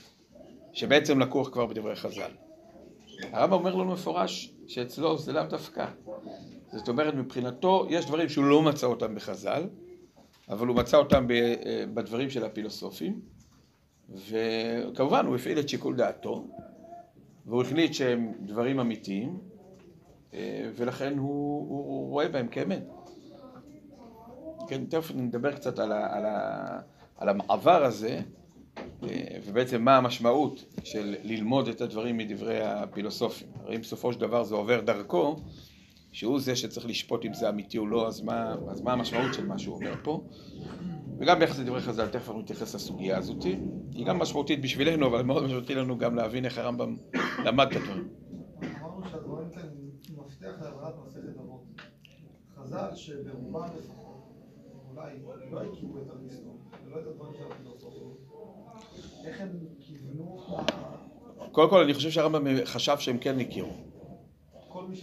שבעצם 0.72 1.20
לקוח 1.20 1.48
כבר 1.48 1.66
בדברי 1.66 1.96
חז"ל. 1.96 2.30
הרב 3.32 3.52
אומר 3.52 3.74
לנו 3.74 3.92
מפורש 3.92 4.52
שאצלו 4.66 5.18
זה 5.18 5.32
לאו 5.32 5.42
דווקא. 5.42 5.86
זאת 6.72 6.88
אומרת, 6.88 7.14
מבחינתו, 7.14 7.86
יש 7.90 8.06
דברים 8.06 8.28
שהוא 8.28 8.44
לא 8.44 8.62
מצא 8.62 8.86
אותם 8.86 9.14
בחז"ל, 9.14 9.62
אבל 10.48 10.66
הוא 10.66 10.76
מצא 10.76 10.96
אותם 10.96 11.26
אה, 11.30 11.84
בדברים 11.94 12.30
של 12.30 12.44
הפילוסופים, 12.44 13.20
וכמובן 14.28 15.26
הוא 15.26 15.36
הפעיל 15.36 15.58
את 15.58 15.68
שיקול 15.68 15.96
דעתו, 15.96 16.46
והוא 17.48 17.62
החליט 17.62 17.94
שהם 17.94 18.32
דברים 18.40 18.80
אמיתיים, 18.80 19.38
אה, 20.34 20.70
ולכן 20.76 21.18
הוא, 21.18 21.68
הוא 21.68 22.10
רואה 22.10 22.28
בהם 22.28 22.48
כאמת. 22.48 22.82
כן, 24.68 24.84
תכף 24.84 25.14
נדבר 25.14 25.52
קצת 25.52 25.78
על, 25.78 25.92
ה, 25.92 26.16
על, 26.16 26.26
ה, 26.26 26.80
על 27.16 27.28
המעבר 27.28 27.84
הזה, 27.84 28.20
אה, 29.02 29.38
ובעצם 29.46 29.82
מה 29.82 29.96
המשמעות 29.96 30.64
של 30.84 31.14
ללמוד 31.22 31.68
את 31.68 31.80
הדברים 31.80 32.16
מדברי 32.16 32.60
הפילוסופים. 32.60 33.48
הרי 33.60 33.76
אם 33.76 33.80
בסופו 33.80 34.12
של 34.12 34.20
דבר 34.20 34.44
זה 34.44 34.54
עובר 34.54 34.80
דרכו, 34.80 35.36
שהוא 36.12 36.40
זה 36.40 36.56
שצריך 36.56 36.86
לשפוט 36.86 37.24
אם 37.24 37.34
זה 37.34 37.48
אמיתי 37.48 37.78
או 37.78 37.86
לא, 37.86 38.08
אז 38.08 38.20
מה, 38.20 38.54
אז 38.70 38.80
מה 38.80 38.92
המשמעות 38.92 39.34
של 39.34 39.46
מה 39.46 39.58
שהוא 39.58 39.74
אומר 39.74 39.94
פה? 40.02 40.24
וגם 41.20 41.38
ביחס 41.38 41.58
לדברי 41.58 41.80
חז"ל, 41.80 42.08
תכף 42.08 42.28
אנחנו 42.28 42.40
נתייחס 42.40 42.74
לסוגיה 42.74 43.18
הזאת. 43.18 43.42
היא 43.92 44.06
גם 44.06 44.18
משמעותית 44.18 44.62
בשבילנו, 44.62 45.06
אבל 45.06 45.22
מאוד 45.22 45.44
משמעותי 45.44 45.74
לנו 45.74 45.98
גם 45.98 46.14
להבין 46.14 46.44
איך 46.44 46.58
הרמב"ם 46.58 46.96
למד 47.44 47.66
את 47.70 47.76
הדברים. 47.76 48.08
אמרנו 48.62 49.04
שהדברים 49.10 49.50
כאן 49.50 49.68
מפתח 50.16 50.52
להבנת 50.62 50.94
מסכת 51.06 51.38
אבות. 51.40 51.64
חז"ל 52.56 52.94
שברובם 52.94 53.66
לפחות, 53.78 54.32
אולי 54.90 55.12
לא 55.50 55.62
הכירו 55.62 55.98
את 55.98 56.10
אריסטו, 56.10 56.50
ולא 56.86 57.00
את 57.00 57.06
הדברים 57.06 57.34
של 57.34 57.52
הפילוסופים, 57.52 58.14
איך 59.24 59.40
הם 59.40 59.48
כיוונו 59.80 60.38
קודם 61.52 61.70
כל 61.70 61.82
אני 61.82 61.94
חושב 61.94 62.10
שהרמב"ם 62.10 62.64
חשב 62.64 62.98
שהם 62.98 63.18
כן 63.18 63.40
הכירו. 63.40 63.72
כל 64.68 64.84
מי 64.88 64.96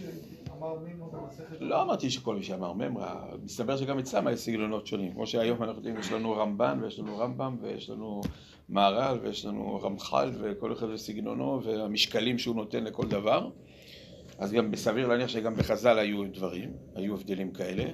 לא 1.60 1.82
אמרתי 1.82 2.10
שכל 2.10 2.36
מי 2.36 2.42
שאמר 2.42 2.72
ממרה, 2.72 3.26
מסתבר 3.42 3.76
שגם 3.76 3.98
אצלם 3.98 4.28
יש 4.28 4.40
סגנונות 4.40 4.86
שונים. 4.86 5.12
כמו 5.12 5.26
שהיום 5.26 5.62
אנחנו 5.62 5.78
יודעים, 5.78 5.98
יש 5.98 6.12
לנו 6.12 6.32
רמב"ן 6.32 6.78
ויש 6.82 6.98
לנו 6.98 7.18
רמב"ם 7.18 7.56
ויש 7.60 7.90
לנו 7.90 8.20
מהר"ל 8.68 9.18
ויש 9.22 9.46
לנו 9.46 9.80
רמח"ל 9.82 10.30
וכל 10.40 10.72
אחד 10.72 10.86
וסגנונו 10.88 11.60
והמשקלים 11.64 12.38
שהוא 12.38 12.56
נותן 12.56 12.84
לכל 12.84 13.06
דבר. 13.08 13.50
אז 14.38 14.52
גם 14.52 14.76
סביר 14.76 15.06
להניח 15.08 15.28
שגם 15.28 15.54
בחז"ל 15.54 15.98
היו 15.98 16.24
דברים, 16.32 16.72
היו 16.94 17.14
הבדלים 17.14 17.52
כאלה. 17.52 17.84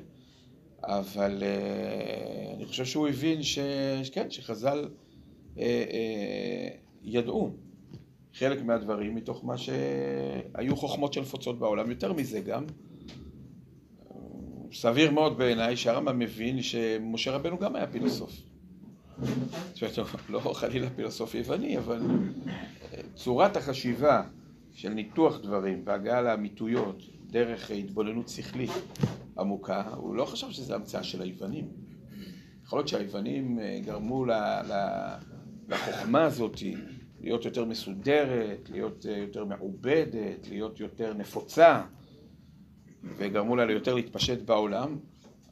אבל 0.84 1.42
uh, 1.42 2.54
אני 2.56 2.66
חושב 2.66 2.84
שהוא 2.84 3.08
הבין 3.08 3.42
ש... 3.42 3.58
כן, 4.12 4.30
שחז"ל 4.30 4.88
uh, 5.54 5.58
uh, 5.58 5.60
ידעו 7.02 7.50
חלק 8.34 8.62
מהדברים 8.62 9.14
מתוך 9.14 9.44
מה 9.44 9.58
שהיו 9.58 10.76
חוכמות 10.76 11.12
שנפוצות 11.12 11.58
בעולם. 11.58 11.90
יותר 11.90 12.12
מזה 12.12 12.40
גם, 12.40 12.64
סביר 14.72 15.10
מאוד 15.10 15.38
בעיניי 15.38 15.76
שהרמב"ם 15.76 16.18
מבין 16.18 16.62
שמשה 16.62 17.30
רבנו 17.32 17.58
גם 17.58 17.76
היה 17.76 17.86
פילוסוף. 17.86 18.32
לא 20.28 20.52
חלילה 20.54 20.90
פילוסוף 20.90 21.34
יווני, 21.34 21.78
אבל 21.78 22.00
צורת 23.14 23.56
החשיבה 23.56 24.22
של 24.72 24.88
ניתוח 24.88 25.38
דברים 25.42 25.82
והגעה 25.84 26.22
לאמיתויות 26.22 27.02
דרך 27.26 27.70
התבוננות 27.70 28.28
שכלית 28.28 28.70
עמוקה, 29.38 29.82
הוא 29.96 30.16
לא 30.16 30.24
חשב 30.24 30.50
שזה 30.50 30.74
המצאה 30.74 31.02
של 31.02 31.22
היוונים. 31.22 31.68
יכול 32.64 32.78
להיות 32.78 32.88
שהיוונים 32.88 33.58
גרמו 33.84 34.24
לחוכמה 35.68 36.22
הזאת 36.24 36.58
להיות 37.22 37.44
יותר 37.44 37.64
מסודרת, 37.64 38.70
להיות 38.70 39.06
אה, 39.06 39.16
יותר 39.16 39.44
מעובדת, 39.44 40.48
להיות 40.48 40.80
יותר 40.80 41.14
נפוצה, 41.14 41.82
וגרמו 43.16 43.56
לה 43.56 43.64
ליותר 43.64 43.94
להתפשט 43.94 44.42
בעולם, 44.42 44.98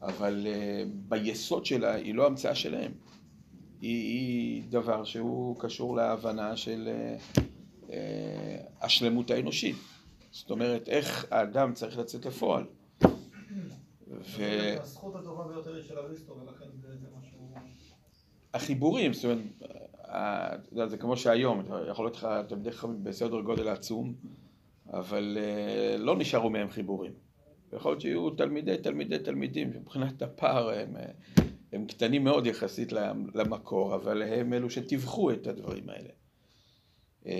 אבל 0.02 0.46
uh, 0.46 0.88
ביסוד 1.08 1.66
שלה 1.66 1.94
היא 1.94 2.14
לא 2.14 2.26
המצאה 2.26 2.54
שלהם. 2.54 2.92
היא, 3.80 4.04
היא 4.04 4.62
דבר 4.68 5.04
שהוא 5.04 5.56
קשור 5.60 5.96
להבנה 5.96 6.56
של 6.56 6.88
uh, 6.88 7.38
uh, 7.38 7.90
השלמות 8.80 9.30
האנושית. 9.30 9.76
זאת 10.30 10.50
אומרת, 10.50 10.88
איך 10.88 11.26
האדם 11.30 11.72
צריך 11.74 11.98
לצאת 11.98 12.26
לפועל. 12.26 12.64
ו... 14.10 14.42
הזכות 14.80 15.14
הטובה 15.14 15.44
ביותר 15.48 15.74
היא 15.74 15.82
של 15.82 15.98
אריסטו, 15.98 16.32
ולכן 16.32 16.64
זה 16.82 17.06
משהו... 17.20 17.54
החיבורים, 18.54 19.12
זאת 19.12 19.24
אומרת, 19.24 19.38
זה 20.86 20.96
כמו 20.96 21.16
שהיום, 21.16 21.62
יכול 21.88 22.04
להיות 22.04 22.16
לך 22.16 22.28
תלמידי 22.48 22.72
חכמים 22.72 23.04
בסדר 23.04 23.40
גודל 23.40 23.68
עצום, 23.68 24.14
אבל 24.92 25.38
אה, 25.40 25.96
לא 25.98 26.16
נשארו 26.16 26.50
מהם 26.50 26.70
חיבורים. 26.70 27.12
יכול 27.72 27.92
להיות 27.92 28.00
שיהיו 28.00 28.30
תלמידי 28.30 28.76
תלמידי 28.76 29.18
תלמידים, 29.18 29.70
מבחינת 29.70 30.22
הפער 30.22 30.70
הם, 30.70 30.96
אה, 30.96 31.04
הם 31.72 31.86
קטנים 31.86 32.24
מאוד 32.24 32.46
יחסית 32.46 32.92
למקור, 33.34 33.94
אבל 33.94 34.22
הם 34.22 34.52
אלו 34.52 34.70
שטיווחו 34.70 35.30
את 35.30 35.46
הדברים 35.46 35.88
האלה. 35.88 36.10
אה, 37.26 37.32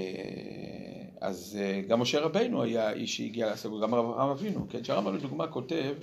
אז 1.20 1.58
גם 1.88 2.00
משה 2.00 2.20
רבינו 2.20 2.62
היה 2.62 2.92
איש 2.92 3.16
שהגיע 3.16 3.46
להשגות, 3.46 3.82
גם 3.82 3.94
אברהם 3.94 4.28
אבינו, 4.28 4.66
כן, 4.68 4.84
שהרמב"ם 4.84 5.16
לדוגמה 5.16 5.46
כותב 5.46 5.94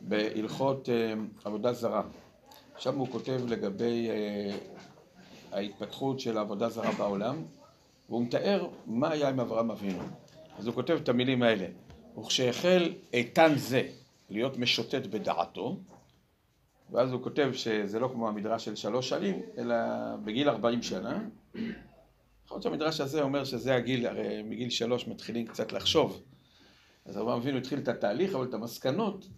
בהלכות 0.00 0.88
עבודה 1.44 1.72
זרה. 1.72 2.02
שם 2.78 2.98
הוא 2.98 3.08
כותב 3.08 3.40
לגבי 3.48 4.08
ההתפתחות 5.58 6.20
של 6.20 6.38
העבודה 6.38 6.68
זרה 6.68 6.92
בעולם, 6.92 7.42
והוא 8.08 8.22
מתאר 8.22 8.68
מה 8.86 9.10
היה 9.10 9.28
עם 9.28 9.40
אברהם 9.40 9.70
אבינו. 9.70 10.02
אז 10.58 10.66
הוא 10.66 10.74
כותב 10.74 10.98
את 11.02 11.08
המילים 11.08 11.42
האלה. 11.42 11.66
וכשהחל 12.18 12.92
איתן 13.12 13.52
זה 13.56 13.88
להיות 14.30 14.58
משוטט 14.58 15.06
בדעתו, 15.06 15.80
ואז 16.90 17.12
הוא 17.12 17.22
כותב 17.22 17.50
שזה 17.52 17.98
לא 17.98 18.08
כמו 18.12 18.28
המדרש 18.28 18.64
של 18.64 18.76
שלוש 18.76 19.08
שנים, 19.08 19.42
אלא 19.58 19.76
בגיל 20.24 20.48
ארבעים 20.48 20.82
שנה. 20.82 21.22
יכול 21.54 22.54
להיות 22.54 22.62
שהמדרש 22.62 23.00
הזה 23.00 23.22
אומר 23.22 23.44
שזה 23.44 23.74
הגיל, 23.74 24.06
הרי 24.06 24.42
מגיל 24.42 24.70
שלוש 24.70 25.08
מתחילים 25.08 25.46
קצת 25.46 25.72
לחשוב. 25.72 26.22
אז 27.04 27.18
אברהם 27.18 27.38
אבינו 27.38 27.58
התחיל 27.58 27.78
את 27.78 27.88
התהליך, 27.88 28.34
אבל 28.34 28.44
את 28.44 28.54
המסקנות, 28.54 29.28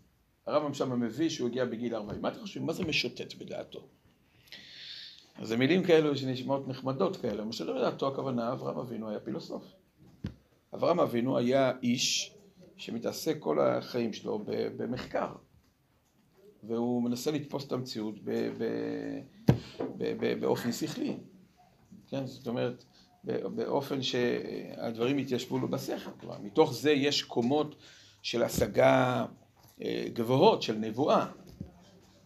הרמב"ם 0.46 0.74
שם 0.74 1.00
מביא 1.00 1.28
שהוא 1.28 1.48
הגיע 1.48 1.64
בגיל 1.64 1.94
ארבעים. 1.94 2.22
מה 2.22 2.28
אתם 2.28 2.40
חושבים? 2.40 2.66
מה 2.66 2.72
זה 2.72 2.84
משוטט 2.84 3.34
בדעתו? 3.34 3.86
אז 5.40 5.48
זה 5.48 5.56
מילים 5.56 5.82
כאלו 5.82 6.16
שנשמעות 6.16 6.68
נחמדות 6.68 7.16
כאלה. 7.16 7.44
משוטט 7.44 7.70
בדעתו 7.70 8.08
הכוונה, 8.08 8.52
אברהם 8.52 8.78
אבינו 8.78 9.08
היה 9.08 9.20
פילוסוף. 9.20 9.64
אברהם 10.74 11.00
אבינו 11.00 11.38
היה 11.38 11.72
איש 11.82 12.34
שמתעסק 12.76 13.36
כל 13.38 13.60
החיים 13.60 14.12
שלו 14.12 14.44
במחקר. 14.76 15.32
והוא 16.62 17.02
מנסה 17.02 17.30
לתפוס 17.30 17.66
את 17.66 17.72
המציאות 17.72 18.14
באופן 20.40 20.72
שכלי. 20.72 21.16
כן, 22.08 22.26
זאת 22.26 22.46
אומרת, 22.46 22.84
באופן 23.24 24.02
שהדברים 24.02 25.18
יתיישבו 25.18 25.58
לו 25.58 25.68
בשכל. 25.68 26.10
כלומר, 26.20 26.38
מתוך 26.38 26.74
זה 26.74 26.90
יש 26.90 27.22
קומות 27.22 27.74
של 28.22 28.42
השגה 28.42 29.26
אה, 29.82 30.04
גבוהות, 30.12 30.62
של 30.62 30.76
נבואה. 30.76 31.26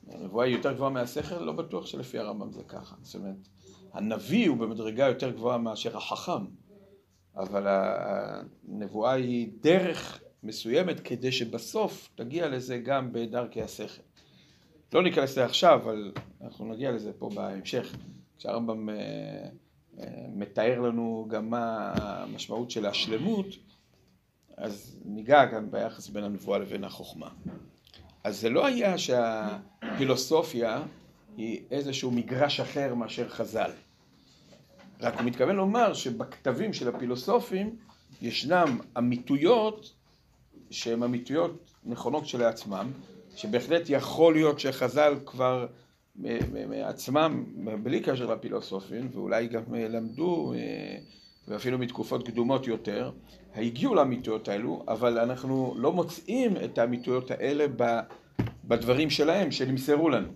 הנבואה 0.09 0.47
היא 0.47 0.57
יותר 0.57 0.73
גבוהה 0.73 0.91
מהשכל? 0.91 1.39
לא 1.39 1.53
בטוח 1.53 1.87
שלפי 1.87 2.19
הרמב"ם 2.19 2.53
זה 2.53 2.63
ככה. 2.63 2.97
זאת 3.03 3.15
אומרת, 3.15 3.49
הנביא 3.93 4.49
הוא 4.49 4.57
במדרגה 4.57 5.07
יותר 5.07 5.31
גבוהה 5.31 5.59
מאשר 5.59 5.97
החכם, 5.97 6.45
אבל 7.37 7.67
הנבואה 7.67 9.13
היא 9.13 9.49
דרך 9.61 10.23
מסוימת 10.43 11.01
כדי 11.01 11.33
שבסוף 11.33 12.09
תגיע 12.15 12.49
לזה 12.49 12.79
גם 12.79 13.13
בדרכי 13.13 13.63
השכל. 13.63 14.03
לא 14.93 15.03
ניכנס 15.03 15.31
לזה 15.31 15.45
עכשיו, 15.45 15.81
אבל 15.85 16.13
אנחנו 16.41 16.73
נגיע 16.73 16.93
לזה 16.93 17.13
פה 17.19 17.31
בהמשך, 17.35 17.97
כשהרמב"ם 18.39 18.89
אה, 18.89 18.95
אה, 20.01 20.27
מתאר 20.33 20.81
לנו 20.81 21.27
גם 21.31 21.51
מה 21.51 21.93
המשמעות 21.97 22.71
של 22.71 22.87
השלמות, 22.87 23.47
אז 24.57 24.97
ניגע 25.05 25.45
גם 25.45 25.71
ביחס 25.71 26.09
בין 26.09 26.25
הנבואה 26.25 26.59
לבין 26.59 26.85
החוכמה. 26.85 27.29
אז 28.25 28.41
זה 28.41 28.51
לא 28.51 28.67
היה 28.67 28.99
שהפילוסופיה 29.95 30.83
היא 31.37 31.61
איזשהו 31.71 32.11
מגרש 32.11 32.61
אחר 32.61 32.95
מאשר 32.95 33.29
חז"ל. 33.29 33.71
רק 35.01 35.15
הוא 35.15 35.23
מתכוון 35.23 35.57
לומר 35.57 35.95
שבכתבים 35.95 36.73
של 36.73 36.89
הפילוסופים 36.89 37.77
ישנם 38.23 38.79
אמיתויות 38.99 39.93
שהן 40.71 41.03
אמיתויות 41.03 41.71
נכונות 41.85 42.25
כשלעצמם, 42.25 42.91
שבהחלט 43.37 43.83
יכול 43.89 44.35
להיות 44.35 44.61
שחז"ל 44.61 45.15
כבר 45.27 45.67
מעצמם, 46.69 47.45
בלי 47.83 48.01
קשר 48.01 48.35
לפילוסופים, 48.35 49.09
ואולי 49.13 49.47
גם 49.47 49.75
למדו, 49.75 50.53
אה, 50.57 50.99
ואפילו 51.49 51.79
מתקופות 51.79 52.27
קדומות 52.27 52.67
יותר, 52.67 53.11
הגיעו 53.55 53.95
לאמיתויות 53.95 54.49
האלו, 54.49 54.85
אבל 54.89 55.19
אנחנו 55.19 55.75
לא 55.77 55.93
מוצאים 55.93 56.57
את 56.65 56.79
האמיתויות 56.79 57.31
האלה 57.31 57.67
בדברים 58.65 59.11
שלהם, 59.11 59.51
שנמסרו 59.51 60.09
לנו. 60.09 60.29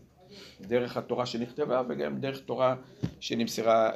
דרך 0.60 0.96
התורה 0.96 1.26
שנכתבה 1.26 1.82
וגם 1.88 2.18
דרך 2.20 2.40
תורה 2.40 2.76
שנמסרה 3.20 3.90
אה, 3.90 3.94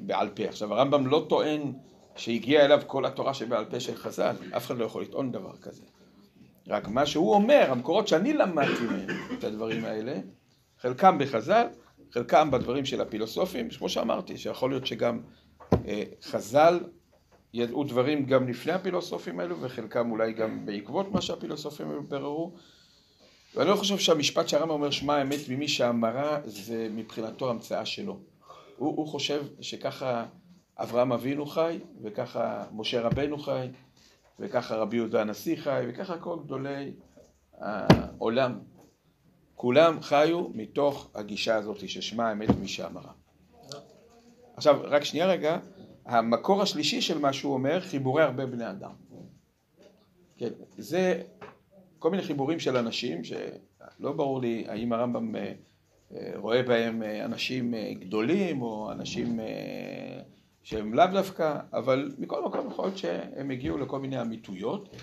בעל 0.00 0.28
פה. 0.28 0.44
עכשיו 0.44 0.74
הרמב"ם 0.74 1.06
לא 1.06 1.26
טוען 1.28 1.72
שהגיע 2.16 2.64
אליו 2.64 2.82
כל 2.86 3.06
התורה 3.06 3.34
שבעל 3.34 3.64
פה 3.64 3.80
של 3.80 3.94
חז"ל, 3.94 4.36
אף 4.56 4.66
אחד 4.66 4.78
לא 4.78 4.84
יכול 4.84 5.02
לטעון 5.02 5.32
דבר 5.32 5.56
כזה. 5.56 5.82
רק 6.68 6.88
מה 6.88 7.06
שהוא 7.06 7.34
אומר, 7.34 7.66
המקורות 7.70 8.08
שאני 8.08 8.32
למדתי 8.32 8.84
מהם 8.90 9.08
את 9.38 9.44
הדברים 9.44 9.84
האלה, 9.84 10.14
חלקם 10.78 11.18
בחז"ל, 11.18 11.66
חלקם 12.12 12.50
בדברים 12.50 12.84
של 12.84 13.00
הפילוסופים, 13.00 13.70
כמו 13.70 13.88
שאמרתי, 13.88 14.38
שיכול 14.38 14.70
להיות 14.70 14.86
שגם 14.86 15.20
אה, 15.86 16.02
חז"ל 16.22 16.80
ידעו 17.54 17.84
דברים 17.84 18.26
גם 18.26 18.48
לפני 18.48 18.72
הפילוסופים 18.72 19.40
האלו, 19.40 19.60
וחלקם 19.60 20.10
אולי 20.10 20.32
גם 20.32 20.66
בעקבות 20.66 21.12
מה 21.12 21.20
שהפילוסופים 21.20 21.88
האלו 21.88 22.02
בררו. 22.02 22.52
ואני 23.54 23.70
לא 23.70 23.76
חושב 23.76 23.98
שהמשפט 23.98 24.48
שהרמב"ם 24.48 24.70
אומר 24.70 24.90
שמע 24.90 25.14
האמת 25.14 25.48
ממי 25.48 25.68
שאמרה 25.68 26.40
זה 26.44 26.88
מבחינתו 26.90 27.50
המצאה 27.50 27.86
שלו. 27.86 28.18
הוא, 28.76 28.96
הוא 28.96 29.08
חושב 29.08 29.44
שככה 29.60 30.26
אברהם 30.78 31.12
אבינו 31.12 31.46
חי, 31.46 31.78
וככה 32.02 32.64
משה 32.72 33.00
רבנו 33.00 33.38
חי, 33.38 33.68
וככה 34.38 34.76
רבי 34.76 34.96
יהודה 34.96 35.20
הנשיא 35.20 35.56
חי, 35.56 35.84
וככה 35.88 36.18
כל 36.18 36.38
גדולי 36.44 36.92
העולם. 37.58 38.58
כולם 39.54 40.02
חיו 40.02 40.48
מתוך 40.54 41.10
הגישה 41.14 41.56
הזאת 41.56 41.88
ששמה 41.88 42.28
האמת 42.28 42.48
מי 42.60 42.68
שאמרה. 42.68 43.12
עכשיו, 44.56 44.80
רק 44.84 45.04
שנייה 45.04 45.26
רגע, 45.26 45.58
המקור 46.06 46.62
השלישי 46.62 47.00
של 47.00 47.18
מה 47.18 47.32
שהוא 47.32 47.54
אומר, 47.54 47.80
חיבורי 47.80 48.22
הרבה 48.22 48.46
בני 48.46 48.70
אדם. 48.70 48.92
כן, 50.36 50.50
זה 50.78 51.22
כל 52.02 52.10
מיני 52.10 52.22
חיבורים 52.22 52.60
של 52.60 52.76
אנשים 52.76 53.24
שלא 53.24 54.12
ברור 54.12 54.40
לי 54.40 54.64
האם 54.68 54.92
הרמב"ם 54.92 55.36
אה, 55.36 55.52
אה, 56.14 56.32
רואה 56.36 56.62
בהם 56.62 57.02
אה, 57.02 57.24
אנשים 57.24 57.74
גדולים 57.92 58.62
או 58.62 58.92
אנשים 58.92 59.40
שהם 60.62 60.94
לאו 60.94 61.06
דווקא, 61.12 61.58
אבל 61.72 62.14
מכל 62.18 62.44
מקום 62.44 62.66
יכול 62.70 62.84
להיות 62.84 62.98
שהם 62.98 63.50
הגיעו 63.50 63.78
לכל 63.78 64.00
מיני 64.00 64.20
אמיתויות 64.20 64.96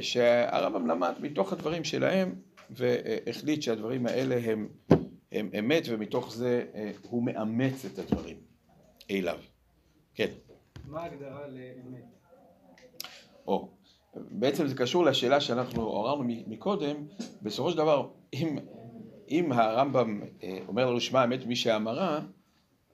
שהרמב"ם 0.00 0.86
למד 0.86 1.12
מתוך 1.20 1.52
הדברים 1.52 1.84
שלהם 1.84 2.34
והחליט 2.70 3.62
שהדברים 3.62 4.06
האלה 4.06 4.40
הם, 4.44 4.68
הם 5.32 5.50
אמת 5.58 5.82
ומתוך 5.88 6.34
זה 6.34 6.64
הוא 7.02 7.22
מאמץ 7.22 7.84
את 7.84 7.98
הדברים 7.98 8.36
אליו. 9.10 9.38
כן. 10.14 10.30
מה 10.88 11.00
ההגדרה 11.00 11.46
לאמת? 11.48 12.04
או, 13.46 13.68
בעצם 14.16 14.66
זה 14.66 14.74
קשור 14.74 15.04
לשאלה 15.04 15.40
שאנחנו 15.40 15.82
עוררנו 15.82 16.24
מקודם, 16.46 16.96
בסופו 17.42 17.70
של 17.70 17.76
דבר, 17.76 18.08
אם, 18.32 18.58
אם 19.30 19.52
הרמב"ם 19.52 20.20
אה, 20.42 20.58
אומר 20.68 20.90
לנו 20.90 21.00
שמע 21.00 21.24
אמת 21.24 21.46
מי 21.46 21.56
שאמרה, 21.56 22.20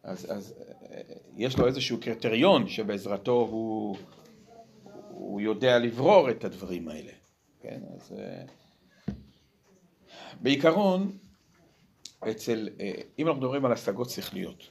אז, 0.02 0.26
אז 0.33 0.54
אה, 0.90 1.00
יש 1.37 1.59
לו 1.59 1.66
איזשהו 1.66 2.00
קריטריון 2.00 2.68
שבעזרתו 2.68 3.48
הוא, 3.50 3.96
הוא 5.11 5.40
יודע 5.40 5.78
לברור 5.78 6.30
את 6.30 6.44
הדברים 6.44 6.88
האלה, 6.88 7.12
כן? 7.61 7.80
אז 7.96 8.12
אה, 8.18 8.42
בעיקרון, 10.40 11.11
אצל, 12.30 12.68
אם 13.18 13.26
אנחנו 13.26 13.40
מדברים 13.40 13.64
על 13.64 13.72
השגות 13.72 14.11
שכליות, 14.11 14.68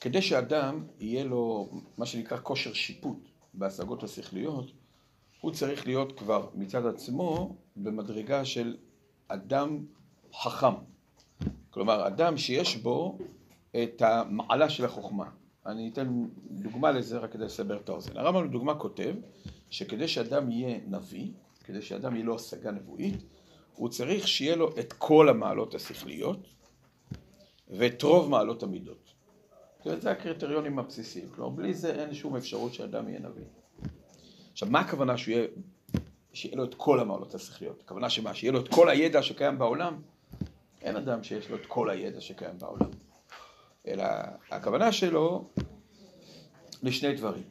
כדי 0.00 0.22
שאדם 0.22 0.84
יהיה 1.00 1.24
לו 1.24 1.68
מה 1.98 2.06
שנקרא 2.06 2.38
כושר 2.42 2.72
שיפוט 2.72 3.28
בהשגות 3.54 4.02
השכליות, 4.02 4.72
הוא 5.46 5.52
צריך 5.52 5.86
להיות 5.86 6.18
כבר 6.18 6.48
מצד 6.54 6.86
עצמו 6.86 7.56
במדרגה 7.76 8.44
של 8.44 8.76
אדם 9.28 9.84
חכם. 10.34 10.74
כלומר, 11.70 12.06
אדם 12.06 12.36
שיש 12.36 12.76
בו 12.76 13.18
את 13.70 14.02
המעלה 14.02 14.70
של 14.70 14.84
החוכמה. 14.84 15.30
אני 15.66 15.88
אתן 15.88 16.26
דוגמה 16.50 16.90
לזה 16.90 17.18
רק 17.18 17.32
כדי 17.32 17.44
לסבר 17.44 17.76
את 17.76 17.88
האוזן. 17.88 18.16
הרמב"ם 18.16 18.44
לדוגמה 18.44 18.74
כותב 18.74 19.14
שכדי 19.70 20.08
שאדם 20.08 20.50
יהיה 20.50 20.78
נביא, 20.86 21.30
כדי 21.64 21.82
שאדם 21.82 22.14
יהיה 22.14 22.24
לו 22.24 22.34
השגה 22.34 22.70
נבואית, 22.70 23.22
הוא 23.74 23.88
צריך 23.88 24.28
שיהיה 24.28 24.56
לו 24.56 24.70
את 24.78 24.92
כל 24.92 25.28
המעלות 25.28 25.74
השכליות 25.74 26.46
ואת 27.68 28.02
רוב 28.02 28.30
מעלות 28.30 28.62
המידות. 28.62 29.12
זה 29.84 30.10
הקריטריונים 30.10 30.78
הבסיסיים. 30.78 31.28
כלומר, 31.28 31.50
בלי 31.50 31.74
זה 31.74 31.94
אין 32.02 32.14
שום 32.14 32.36
אפשרות 32.36 32.74
שאדם 32.74 33.08
יהיה 33.08 33.20
נביא. 33.20 33.44
עכשיו, 34.56 34.68
מה 34.70 34.80
הכוונה 34.80 35.18
שהוא 35.18 35.34
יהיה, 35.34 35.46
שיהיה 36.32 36.56
לו 36.56 36.64
את 36.64 36.74
כל 36.74 37.00
המעלות 37.00 37.34
השכליות? 37.34 37.80
הכוונה 37.84 38.10
שמה? 38.10 38.34
שיהיה 38.34 38.52
לו 38.52 38.60
את 38.60 38.68
כל 38.68 38.88
הידע 38.88 39.22
שקיים 39.22 39.58
בעולם? 39.58 40.02
אין 40.82 40.96
אדם 40.96 41.22
שיש 41.22 41.50
לו 41.50 41.56
את 41.56 41.66
כל 41.66 41.90
הידע 41.90 42.20
שקיים 42.20 42.58
בעולם. 42.58 42.90
אלא 43.86 44.04
הכוונה 44.50 44.92
שלו 44.92 45.48
לשני 46.82 47.14
דברים. 47.14 47.42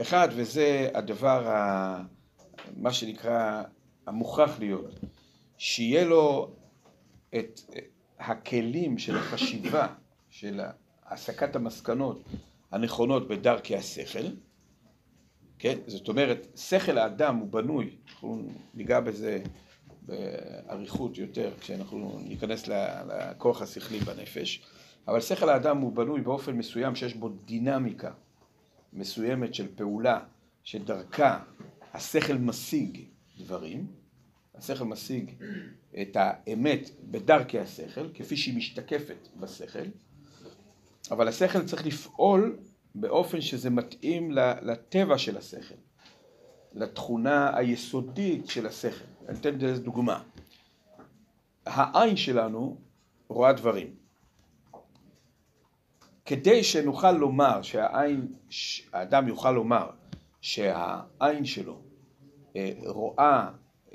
אחד, 0.00 0.28
וזה 0.36 0.88
הדבר, 0.94 1.48
ה, 1.48 2.02
מה 2.76 2.92
שנקרא, 2.92 3.62
המוכרח 4.06 4.58
להיות, 4.58 5.00
שיהיה 5.58 6.04
לו 6.04 6.50
את 7.34 7.60
הכלים 8.18 8.98
של 8.98 9.16
החשיבה, 9.16 9.86
של 10.30 10.60
הסקת 11.06 11.56
המסקנות 11.56 12.22
הנכונות 12.72 13.28
בדרכי 13.28 13.76
השכל, 13.76 14.26
כן? 15.60 15.78
זאת 15.86 16.08
אומרת, 16.08 16.46
שכל 16.56 16.98
האדם 16.98 17.36
הוא 17.36 17.48
בנוי, 17.48 17.96
אנחנו 18.08 18.42
ניגע 18.74 19.00
בזה 19.00 19.42
באריכות 20.02 21.18
יותר 21.18 21.50
כשאנחנו 21.60 22.20
ניכנס 22.24 22.68
לכוח 22.68 23.62
השכלי 23.62 24.00
בנפש, 24.00 24.62
אבל 25.08 25.20
שכל 25.20 25.48
האדם 25.48 25.78
הוא 25.78 25.92
בנוי 25.92 26.20
באופן 26.20 26.56
מסוים 26.56 26.94
שיש 26.94 27.14
בו 27.14 27.28
דינמיקה 27.28 28.12
מסוימת 28.92 29.54
של 29.54 29.74
פעולה 29.74 30.20
שדרכה 30.64 31.38
השכל 31.92 32.34
משיג 32.34 33.04
דברים, 33.38 33.86
השכל 34.54 34.84
משיג 34.84 35.30
את 36.02 36.16
האמת 36.16 36.90
בדרכי 37.02 37.58
השכל, 37.58 38.08
כפי 38.14 38.36
שהיא 38.36 38.56
משתקפת 38.56 39.28
בשכל, 39.36 39.88
אבל 41.10 41.28
השכל 41.28 41.64
צריך 41.64 41.86
לפעול 41.86 42.58
באופן 42.94 43.40
שזה 43.40 43.70
מתאים 43.70 44.30
לטבע 44.62 45.18
של 45.18 45.36
השכל, 45.36 45.74
לתכונה 46.72 47.56
היסודית 47.56 48.48
של 48.48 48.66
השכל. 48.66 49.04
אני 49.28 49.38
אתן 49.38 49.58
לזה 49.58 49.82
דוגמה. 49.82 50.22
העין 51.66 52.16
שלנו 52.16 52.76
רואה 53.28 53.52
דברים. 53.52 53.94
כדי 56.24 56.64
שנוכל 56.64 57.12
לומר 57.12 57.62
שהעין, 57.62 58.34
האדם 58.92 59.28
יוכל 59.28 59.52
לומר 59.52 59.90
שהעין 60.40 61.44
שלו 61.44 61.82
אה, 62.56 62.72
רואה 62.86 63.50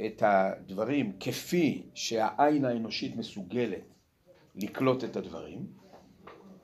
את 0.06 0.24
הדברים 0.26 1.14
כפי 1.20 1.84
שהעין 1.94 2.66
האנושית 2.66 3.16
מסוגלת 3.16 3.94
לקלוט 4.56 5.04
את 5.04 5.16
הדברים, 5.16 5.66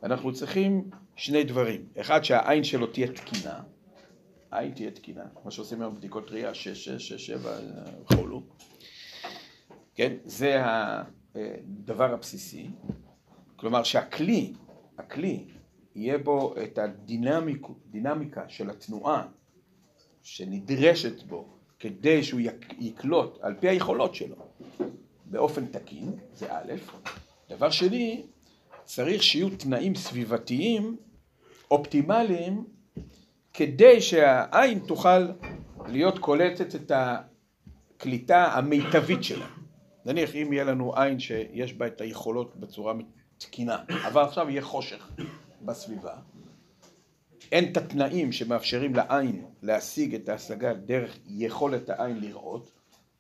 אנחנו 0.04 0.34
צריכים 0.34 0.90
שני 1.22 1.44
דברים. 1.44 1.86
אחד, 2.02 2.24
שהעין 2.24 2.64
שלו 2.64 2.88
תהיה 2.88 3.08
תקינה, 3.08 3.60
העין 4.52 4.72
תהיה 4.72 4.92
תקינה, 4.92 5.24
מה 5.46 5.52
שעושים 5.52 5.82
היום 5.82 5.96
בדיקות 5.96 6.32
ראייה, 6.32 6.54
6, 6.54 6.86
6, 6.86 7.08
6, 7.08 7.26
7 7.26 7.58
וכולו. 8.02 8.44
כן, 9.96 10.14
זה 10.26 10.62
הדבר 10.64 12.14
הבסיסי. 12.14 12.68
כלומר 13.56 13.84
שהכלי, 13.84 14.54
הכלי, 14.98 15.46
יהיה 15.96 16.18
בו 16.18 16.56
את 16.64 16.78
הדינמיקה 16.78 18.50
של 18.50 18.70
התנועה 18.70 19.28
שנדרשת 20.22 21.24
בו 21.24 21.48
כדי 21.80 22.24
שהוא 22.24 22.42
יקלוט 22.80 23.38
על 23.42 23.56
פי 23.60 23.70
היכולות 23.70 24.16
שלו 24.16 24.36
באופן 25.26 25.66
תקין, 25.66 26.12
זה 26.34 26.54
א', 26.54 26.74
דבר 27.50 27.70
שני, 27.70 28.24
צריך 28.86 29.24
שיהיו 29.24 29.50
תנאים 29.50 29.96
סביבתיים 29.96 30.98
אופטימליים 31.72 32.66
כדי 33.54 34.02
שהעין 34.02 34.80
תוכל 34.80 35.28
להיות 35.88 36.20
קולטת 36.20 36.76
את 36.76 36.92
הקליטה 36.96 38.46
המיטבית 38.46 39.24
שלה. 39.24 39.46
נניח 40.06 40.36
אם 40.36 40.54
יהיה 40.54 40.64
לנו 40.64 40.96
עין 40.96 41.20
שיש 41.20 41.74
בה 41.74 41.88
את 41.88 42.02
היכולות 42.02 42.56
בצורה 42.56 42.94
תקינה, 43.38 43.78
אבל 44.08 44.22
עכשיו 44.22 44.50
יהיה 44.50 44.62
חושך 44.62 45.12
בסביבה, 45.62 46.16
אין 47.52 47.72
את 47.72 47.78
התנאים 47.78 48.32
שמאפשרים 48.32 48.96
לעין 48.96 49.46
להשיג 49.62 50.16
את 50.16 50.30
ההשגה 50.30 50.74
דרך 50.74 51.20
יכולת 51.28 51.90
העין 51.90 52.20
לראות, 52.20 52.72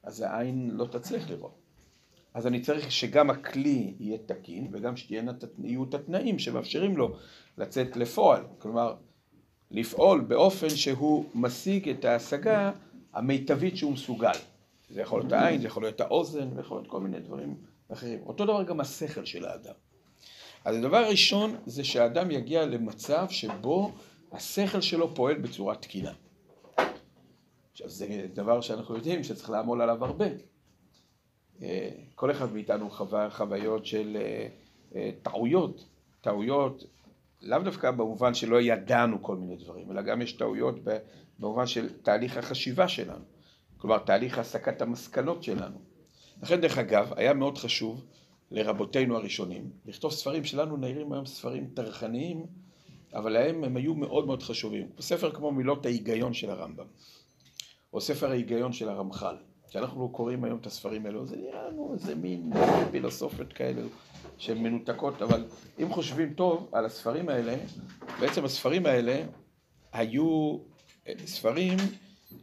אז 0.03 0.21
העין 0.21 0.71
לא 0.73 0.85
תצליח 0.85 1.29
לראות. 1.29 1.60
אז 2.33 2.47
אני 2.47 2.61
צריך 2.61 2.91
שגם 2.91 3.29
הכלי 3.29 3.93
יהיה 3.99 4.17
תקין 4.25 4.67
וגם 4.71 4.97
שיהיו 4.97 5.83
את 5.83 5.93
התנאים 5.93 6.39
שמאפשרים 6.39 6.97
לו 6.97 7.15
לצאת 7.57 7.97
לפועל. 7.97 8.43
כלומר, 8.57 8.95
לפעול 9.71 10.21
באופן 10.21 10.69
שהוא 10.69 11.25
משיג 11.35 11.89
את 11.89 12.05
ההשגה 12.05 12.71
המיטבית 13.13 13.77
שהוא 13.77 13.93
מסוגל. 13.93 14.31
זה 14.89 15.01
יכול 15.01 15.19
להיות 15.19 15.31
העין, 15.31 15.61
זה 15.61 15.67
יכול 15.67 15.83
להיות 15.83 16.01
האוזן, 16.01 16.53
זה 16.53 16.59
יכול 16.59 16.77
להיות 16.77 16.87
כל 16.87 16.99
מיני 16.99 17.19
דברים 17.19 17.55
אחרים. 17.89 18.19
אותו 18.25 18.45
דבר 18.45 18.63
גם 18.63 18.79
השכל 18.79 19.25
של 19.25 19.45
האדם. 19.45 19.73
אז 20.65 20.75
הדבר 20.75 20.97
הראשון 20.97 21.55
זה 21.65 21.83
שהאדם 21.83 22.31
יגיע 22.31 22.65
למצב 22.65 23.25
שבו 23.29 23.91
השכל 24.31 24.81
שלו 24.81 25.15
פועל 25.15 25.37
בצורה 25.37 25.75
תקינה. 25.75 26.13
עכשיו 27.71 27.89
זה 27.89 28.27
דבר 28.33 28.61
שאנחנו 28.61 28.95
יודעים 28.95 29.23
שצריך 29.23 29.49
לעמול 29.49 29.81
עליו 29.81 30.05
הרבה. 30.05 30.25
אה, 31.63 31.89
כל 32.15 32.31
אחד 32.31 32.53
מאיתנו 32.53 32.89
חווה 32.89 33.29
חוויות 33.29 33.85
של 33.85 34.17
אה, 34.21 34.47
אה, 34.95 35.09
טעויות, 35.23 35.85
טעויות 36.21 36.83
לאו 37.41 37.59
דווקא 37.59 37.91
במובן 37.91 38.33
שלא 38.33 38.61
ידענו 38.61 39.23
כל 39.23 39.35
מיני 39.35 39.55
דברים, 39.55 39.91
אלא 39.91 40.01
גם 40.01 40.21
יש 40.21 40.33
טעויות 40.33 40.75
במובן 41.39 41.67
של 41.67 41.89
תהליך 42.01 42.37
החשיבה 42.37 42.87
שלנו, 42.87 43.23
כלומר 43.77 43.97
תהליך 43.97 44.37
הסקת 44.37 44.81
המסקנות 44.81 45.43
שלנו. 45.43 45.77
לכן 46.43 46.61
דרך 46.61 46.77
אגב, 46.77 47.13
היה 47.15 47.33
מאוד 47.33 47.57
חשוב 47.57 48.05
לרבותינו 48.51 49.15
הראשונים 49.15 49.71
לכתוב 49.85 50.11
ספרים 50.11 50.43
שלנו 50.43 50.77
נראים 50.77 51.13
היום 51.13 51.25
ספרים 51.25 51.69
טרחניים, 51.73 52.45
אבל 53.13 53.31
להם 53.31 53.63
הם 53.63 53.77
היו 53.77 53.95
מאוד 53.95 54.27
מאוד 54.27 54.43
חשובים. 54.43 54.87
ספר 54.99 55.31
כמו 55.31 55.51
מילות 55.51 55.85
ההיגיון 55.85 56.33
של 56.33 56.49
הרמב"ם, 56.49 56.85
או 57.93 58.01
ספר 58.01 58.31
ההיגיון 58.31 58.73
של 58.73 58.89
הרמח"ל. 58.89 59.35
כשאנחנו 59.71 60.09
קוראים 60.09 60.43
היום 60.43 60.59
את 60.59 60.65
הספרים 60.65 61.05
האלו, 61.05 61.25
זה 61.25 61.35
נראה 61.35 61.67
לנו 61.67 61.93
איזה 61.93 62.15
מין 62.15 62.51
פילוסופיות 62.91 63.53
כאלה 63.53 63.81
שהן 64.37 64.57
מנותקות, 64.57 65.21
אבל 65.21 65.45
אם 65.81 65.93
חושבים 65.93 66.33
טוב 66.33 66.69
על 66.71 66.85
הספרים 66.85 67.29
האלה, 67.29 67.55
בעצם 68.19 68.45
הספרים 68.45 68.85
האלה 68.85 69.23
היו 69.93 70.57
אה, 71.07 71.13
ספרים 71.25 71.77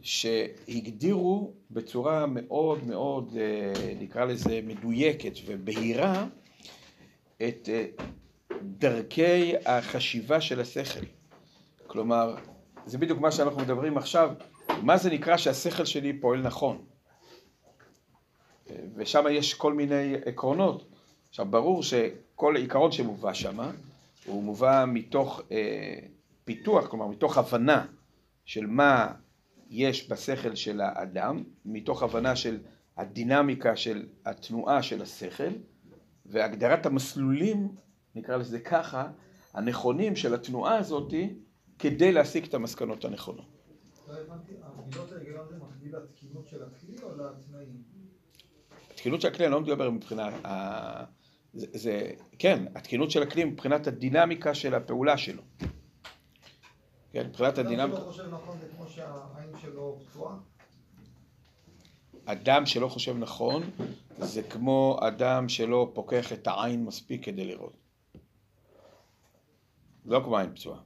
שהגדירו 0.01 1.53
בצורה 1.71 2.25
מאוד 2.25 2.83
מאוד, 2.87 3.37
אה, 3.39 3.93
נקרא 3.99 4.25
לזה, 4.25 4.59
מדויקת 4.63 5.33
ובהירה 5.45 6.25
את 7.37 7.69
אה, 7.69 7.85
דרכי 8.61 9.53
החשיבה 9.65 10.41
של 10.41 10.59
השכל. 10.59 11.05
כלומר, 11.87 12.35
זה 12.85 12.97
בדיוק 12.97 13.19
מה 13.19 13.31
שאנחנו 13.31 13.61
מדברים 13.61 13.97
עכשיו, 13.97 14.29
מה 14.81 14.97
זה 14.97 15.09
נקרא 15.09 15.37
שהשכל 15.37 15.85
שלי 15.85 16.13
פועל 16.13 16.41
נכון. 16.41 16.77
ושם 18.95 19.23
יש 19.31 19.53
כל 19.53 19.73
מיני 19.73 20.15
עקרונות. 20.25 20.85
עכשיו, 21.29 21.45
ברור 21.45 21.83
שכל 21.83 22.55
עיקרון 22.55 22.91
שמובא 22.91 23.33
שם, 23.33 23.59
הוא 24.25 24.43
מובא 24.43 24.85
מתוך 24.87 25.41
אה, 25.51 25.99
פיתוח, 26.45 26.87
כלומר 26.87 27.07
מתוך 27.07 27.37
הבנה 27.37 27.85
של 28.45 28.67
מה 28.67 29.13
יש 29.69 30.11
בשכל 30.11 30.55
של 30.55 30.81
האדם, 30.81 31.43
מתוך 31.65 32.03
הבנה 32.03 32.35
של 32.35 32.59
הדינמיקה 32.97 33.75
של 33.75 34.07
התנועה 34.25 34.83
של 34.83 35.01
השכל, 35.01 35.51
והגדרת 36.25 36.85
המסלולים, 36.85 37.67
נקרא 38.15 38.37
לזה 38.37 38.59
ככה, 38.59 39.07
הנכונים 39.53 40.15
של 40.15 40.33
התנועה 40.33 40.77
הזאת 40.77 41.13
כדי 41.79 42.11
להסיק 42.11 42.47
את 42.47 42.53
המסקנות 42.53 43.05
הנכונות. 43.05 43.45
לא 44.07 44.13
הבנתי, 44.13 44.53
המגילות 44.61 45.11
ההיגיון 45.11 45.47
זה 45.49 45.55
מקביל 45.57 45.95
לתקינות 45.95 46.47
של 46.47 46.63
הכלי 46.63 46.95
או 47.03 47.09
לתנאים? 47.09 47.98
התקינות 48.99 49.21
של 49.21 49.27
הכלי, 49.27 49.45
אני 49.45 49.53
לא 49.53 49.61
מדבר 49.61 49.89
מבחינה... 49.89 50.29
זה, 51.53 51.67
זה, 51.73 52.11
כן, 52.39 52.65
התקינות 52.75 53.11
של 53.11 53.23
הכלי 53.23 53.43
מבחינת 53.43 53.87
הדינמיקה 53.87 54.53
של 54.53 54.75
הפעולה 54.75 55.17
שלו. 55.17 55.41
כן, 57.11 57.27
מבחינת 57.27 57.57
הדינמיקה... 57.57 57.97
אדם 57.97 58.03
שלא 58.03 58.11
חושב 58.11 58.27
נכון 58.29 58.57
זה 58.59 58.67
כמו 58.75 58.87
שהעין 58.87 59.51
שלו 59.61 59.99
פצועה? 60.05 60.35
אדם 62.25 62.65
שלא 62.65 62.87
חושב 62.87 63.17
נכון 63.17 63.63
זה 64.17 64.43
כמו 64.43 64.99
אדם 65.07 65.49
שלא 65.49 65.91
פוקח 65.93 66.33
את 66.33 66.47
העין 66.47 66.85
מספיק 66.85 67.25
כדי 67.25 67.45
לראות. 67.45 67.73
לא 70.05 70.21
כמו 70.23 70.37
עין 70.37 70.55
פצועה. 70.55 70.79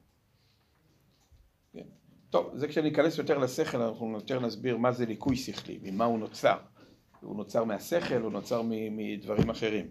כן. 1.74 1.86
טוב, 2.30 2.52
זה 2.56 2.68
כשניכנס 2.68 3.18
יותר 3.18 3.38
לשכל 3.38 3.82
אנחנו 3.82 4.14
יותר 4.14 4.40
נסביר 4.40 4.78
מה 4.78 4.92
זה 4.92 5.06
ליקוי 5.06 5.36
שכלי, 5.36 5.80
ממה 5.84 6.06
הוא 6.06 6.20
נוצר. 6.20 6.58
הוא 7.24 7.36
נוצר 7.36 7.64
מהשכל, 7.64 8.22
הוא 8.22 8.32
נוצר 8.32 8.62
מדברים 8.66 9.50
אחרים. 9.50 9.88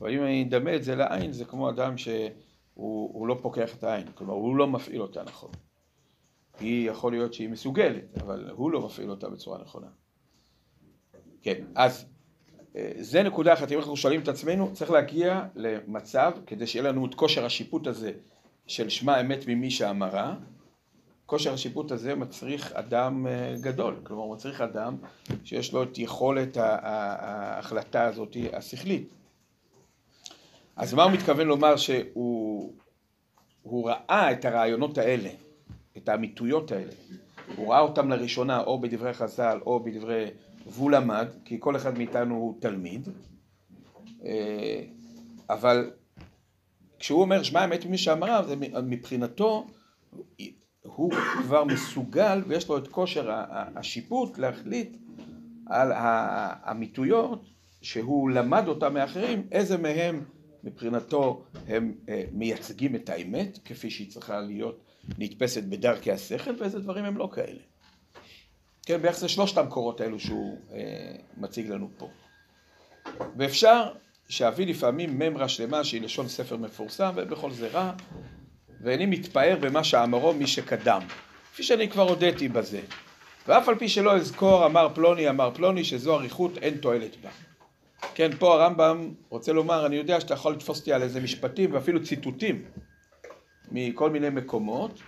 אבל 0.00 0.14
אם 0.14 0.22
אני 0.22 0.42
אדמה 0.42 0.76
את 0.76 0.84
זה 0.84 0.96
לעין, 0.96 1.32
זה 1.32 1.44
כמו 1.44 1.70
אדם 1.70 1.98
שהוא 1.98 3.26
לא 3.26 3.38
פוקח 3.42 3.74
את 3.74 3.84
העין, 3.84 4.06
כלומר 4.14 4.34
הוא 4.34 4.56
לא 4.56 4.66
מפעיל 4.66 5.02
אותה 5.02 5.22
נכון. 5.22 5.50
היא 6.60 6.90
יכול 6.90 7.12
להיות 7.12 7.34
שהיא 7.34 7.48
מסוגלת, 7.48 8.18
אבל 8.22 8.50
הוא 8.50 8.70
לא 8.70 8.86
מפעיל 8.86 9.10
אותה 9.10 9.28
בצורה 9.28 9.58
נכונה. 9.58 9.86
כן, 11.42 11.64
אז 11.74 12.06
אה, 12.76 12.92
זה 12.98 13.22
נקודה 13.22 13.52
אחת, 13.52 13.72
אם 13.72 13.78
אנחנו 13.78 13.96
שואלים 13.96 14.20
את 14.20 14.28
עצמנו, 14.28 14.72
צריך 14.72 14.90
להגיע 14.90 15.44
למצב, 15.54 16.32
כדי 16.46 16.66
שיהיה 16.66 16.88
לנו 16.88 17.06
את 17.06 17.14
כושר 17.14 17.44
השיפוט 17.44 17.86
הזה 17.86 18.12
של 18.66 18.88
שמע 18.88 19.20
אמת 19.20 19.46
ממי 19.46 19.70
שאמרה, 19.70 20.36
כושר 21.28 21.52
השיפוט 21.52 21.92
הזה 21.92 22.14
מצריך 22.14 22.72
אדם 22.72 23.26
אה, 23.26 23.54
גדול, 23.60 23.96
כלומר 24.02 24.22
הוא 24.22 24.34
מצריך 24.34 24.60
אדם 24.60 24.96
שיש 25.44 25.72
לו 25.72 25.82
את 25.82 25.98
יכולת 25.98 26.56
ההחלטה 26.60 28.04
הזאת 28.04 28.36
השכלית. 28.52 29.08
אז 30.76 30.94
מה 30.94 31.02
הוא 31.02 31.12
מתכוון 31.12 31.46
לומר 31.46 31.76
שהוא 31.76 32.72
ראה 33.64 34.32
את 34.32 34.44
הרעיונות 34.44 34.98
האלה, 34.98 35.30
את 35.96 36.08
האמיתויות 36.08 36.72
האלה, 36.72 36.92
הוא 37.56 37.72
ראה 37.72 37.80
אותם 37.80 38.10
לראשונה 38.10 38.60
או 38.60 38.80
בדברי 38.80 39.12
חז"ל 39.12 39.58
או 39.66 39.80
בדברי, 39.80 40.26
והוא 40.66 40.90
למד, 40.90 41.28
כי 41.44 41.56
כל 41.60 41.76
אחד 41.76 41.98
מאיתנו 41.98 42.34
הוא 42.34 42.54
תלמיד, 42.60 43.08
אה, 44.24 44.82
אבל 45.50 45.90
כשהוא 46.98 47.20
אומר 47.20 47.42
שמע 47.42 47.64
אמת 47.64 47.86
ממי 47.86 47.98
שאמרה, 47.98 48.42
מבחינתו 48.82 49.66
הוא 50.94 51.12
כבר 51.42 51.64
מסוגל 51.64 52.42
ויש 52.46 52.68
לו 52.68 52.78
את 52.78 52.88
כושר 52.88 53.30
השיפוט 53.50 54.38
להחליט 54.38 54.96
על 55.66 55.92
האמיתויות 55.94 57.44
שהוא 57.82 58.30
למד 58.30 58.68
אותם 58.68 58.94
מאחרים, 58.94 59.46
איזה 59.52 59.76
מהם 59.76 60.24
מבחינתו 60.64 61.44
הם 61.66 61.94
אה, 62.08 62.24
מייצגים 62.32 62.94
את 62.94 63.08
האמת 63.08 63.58
כפי 63.64 63.90
שהיא 63.90 64.10
צריכה 64.10 64.40
להיות 64.40 64.84
נתפסת 65.18 65.62
בדרכי 65.62 66.12
השכל 66.12 66.54
ואיזה 66.58 66.78
דברים 66.78 67.04
הם 67.04 67.16
לא 67.16 67.30
כאלה. 67.34 67.60
כן, 68.86 69.02
ביחס 69.02 69.22
לשלושת 69.22 69.58
המקורות 69.58 70.00
האלו 70.00 70.20
שהוא 70.20 70.58
אה, 70.72 71.16
מציג 71.36 71.70
לנו 71.70 71.90
פה. 71.96 72.08
ואפשר 73.36 73.92
שאביא 74.28 74.66
לפעמים 74.66 75.18
ממרה 75.18 75.48
שלמה 75.48 75.84
שהיא 75.84 76.02
לשון 76.02 76.28
ספר 76.28 76.56
מפורסם 76.56 77.12
ובכל 77.16 77.50
זה 77.50 77.68
רע 77.68 77.92
ואיני 78.80 79.06
מתפאר 79.06 79.56
במה 79.60 79.84
שאמרו 79.84 80.34
מי 80.34 80.46
שקדם 80.46 81.00
כפי 81.52 81.62
שאני 81.62 81.88
כבר 81.88 82.08
הודיתי 82.08 82.48
בזה. 82.48 82.80
ואף 83.48 83.68
על 83.68 83.74
פי 83.74 83.88
שלא 83.88 84.16
אזכור 84.16 84.66
אמר 84.66 84.88
פלוני 84.94 85.28
אמר 85.28 85.50
פלוני 85.54 85.84
שזו 85.84 86.14
אריכות 86.14 86.58
אין 86.58 86.76
תועלת 86.76 87.16
בה. 87.22 87.30
כן 88.14 88.30
פה 88.38 88.54
הרמב"ם 88.54 89.10
רוצה 89.28 89.52
לומר 89.52 89.86
אני 89.86 89.96
יודע 89.96 90.20
שאתה 90.20 90.34
יכול 90.34 90.52
לתפוס 90.52 90.80
אותי 90.80 90.92
על 90.92 91.02
איזה 91.02 91.20
משפטים 91.20 91.74
ואפילו 91.74 92.02
ציטוטים 92.02 92.64
מכל 93.70 94.10
מיני 94.10 94.30
מקומות 94.30 95.00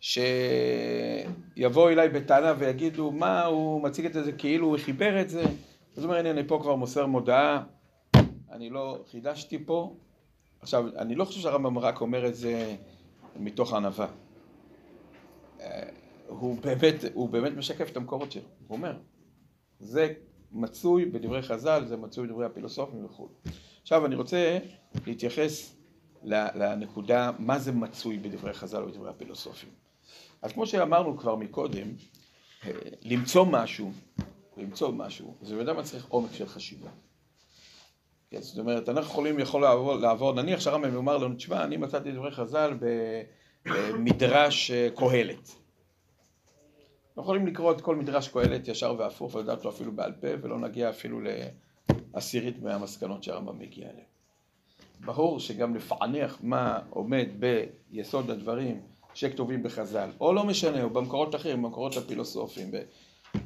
שיבואו 0.00 1.88
אליי 1.88 2.08
בטענה 2.08 2.54
ויגידו 2.58 3.10
מה 3.10 3.44
הוא 3.44 3.82
מציג 3.82 4.06
את 4.06 4.12
זה 4.12 4.32
כאילו 4.32 4.66
הוא 4.66 4.78
חיבר 4.78 5.20
את 5.20 5.28
זה? 5.28 5.42
אז 5.42 5.48
הוא 5.96 6.04
אומר 6.04 6.16
הנה 6.16 6.30
אני 6.30 6.48
פה 6.48 6.58
כבר 6.62 6.74
מוסר 6.74 7.06
מודעה 7.06 7.62
אני 8.52 8.70
לא 8.70 8.98
חידשתי 9.10 9.58
פה. 9.66 9.94
עכשיו 10.60 10.84
אני 10.98 11.14
לא 11.14 11.24
חושב 11.24 11.40
שהרמב"ם 11.40 11.78
רק 11.78 12.00
אומר 12.00 12.26
את 12.26 12.34
זה 12.34 12.76
מתוך 13.36 13.72
ענווה 13.72 14.06
אה, 15.60 15.88
הוא 16.26 16.58
באמת, 16.62 16.94
הוא 17.14 17.28
באמת 17.28 17.52
משקף 17.52 17.90
את 17.90 17.96
המקורות 17.96 18.32
שלו, 18.32 18.42
הוא 18.68 18.76
אומר 18.76 18.96
זה 19.80 20.12
מצוי 20.52 21.04
בדברי 21.04 21.42
חז"ל, 21.42 21.84
זה 21.86 21.96
מצוי 21.96 22.26
בדברי 22.26 22.46
הפילוסופים 22.46 23.04
וכו'. 23.04 23.28
עכשיו 23.82 24.06
אני 24.06 24.14
רוצה 24.14 24.58
להתייחס 25.06 25.76
לנקודה 26.54 27.30
מה 27.38 27.58
זה 27.58 27.72
מצוי 27.72 28.18
בדברי 28.18 28.52
חז"ל 28.52 28.82
ובדברי 28.82 29.10
הפילוסופים. 29.10 29.70
אז 30.42 30.52
כמו 30.52 30.66
שאמרנו 30.66 31.18
כבר 31.18 31.36
מקודם, 31.36 31.88
אה, 32.66 32.70
למצוא 33.02 33.44
משהו, 33.44 33.92
למצוא 34.56 34.92
משהו, 34.92 35.34
זה 35.42 35.54
בוודאי 35.54 35.74
מצריך 35.74 36.06
עומק 36.08 36.32
של 36.32 36.46
חשיבה. 36.46 36.90
כן, 38.30 38.40
זאת 38.40 38.58
אומרת, 38.58 38.88
אנחנו 38.88 39.10
יכולים, 39.10 39.38
יכול 39.38 39.62
לעבור, 39.62 39.94
לעבור 39.94 40.32
נניח 40.32 40.60
שהרמב"ם 40.60 40.94
יאמר 40.94 41.18
לנו, 41.18 41.34
תשמע, 41.34 41.64
אני 41.64 41.76
מצאתי 41.76 42.12
דברי 42.12 42.30
חז"ל 42.30 42.78
במדרש 43.64 44.70
אה, 44.70 44.88
קהלת. 44.96 45.50
אנחנו 47.08 47.22
יכולים 47.22 47.46
לקרוא 47.46 47.72
את 47.72 47.80
כל 47.80 47.96
מדרש 47.96 48.28
קהלת 48.28 48.68
ישר 48.68 48.94
והפוך 48.98 49.34
ולדעת 49.34 49.58
אותו 49.58 49.68
אפילו 49.68 49.92
בעל 49.92 50.12
פה 50.12 50.26
ולא 50.42 50.58
נגיע 50.58 50.90
אפילו 50.90 51.20
לעשירית 52.14 52.62
מהמסקנות 52.62 53.22
שהרמב"ם 53.22 53.58
מגיע 53.58 53.84
אליהן. 53.84 54.04
ברור 55.04 55.40
שגם 55.40 55.74
לפענח 55.74 56.38
מה 56.42 56.78
עומד 56.90 57.28
ביסוד 57.90 58.30
הדברים 58.30 58.80
שכתובים 59.14 59.62
בחז"ל, 59.62 60.10
או 60.20 60.32
לא 60.32 60.44
משנה, 60.44 60.82
או 60.82 60.90
במקורות 60.90 61.34
אחרים, 61.34 61.62
במקורות 61.62 61.96
הפילוסופיים 61.96 62.70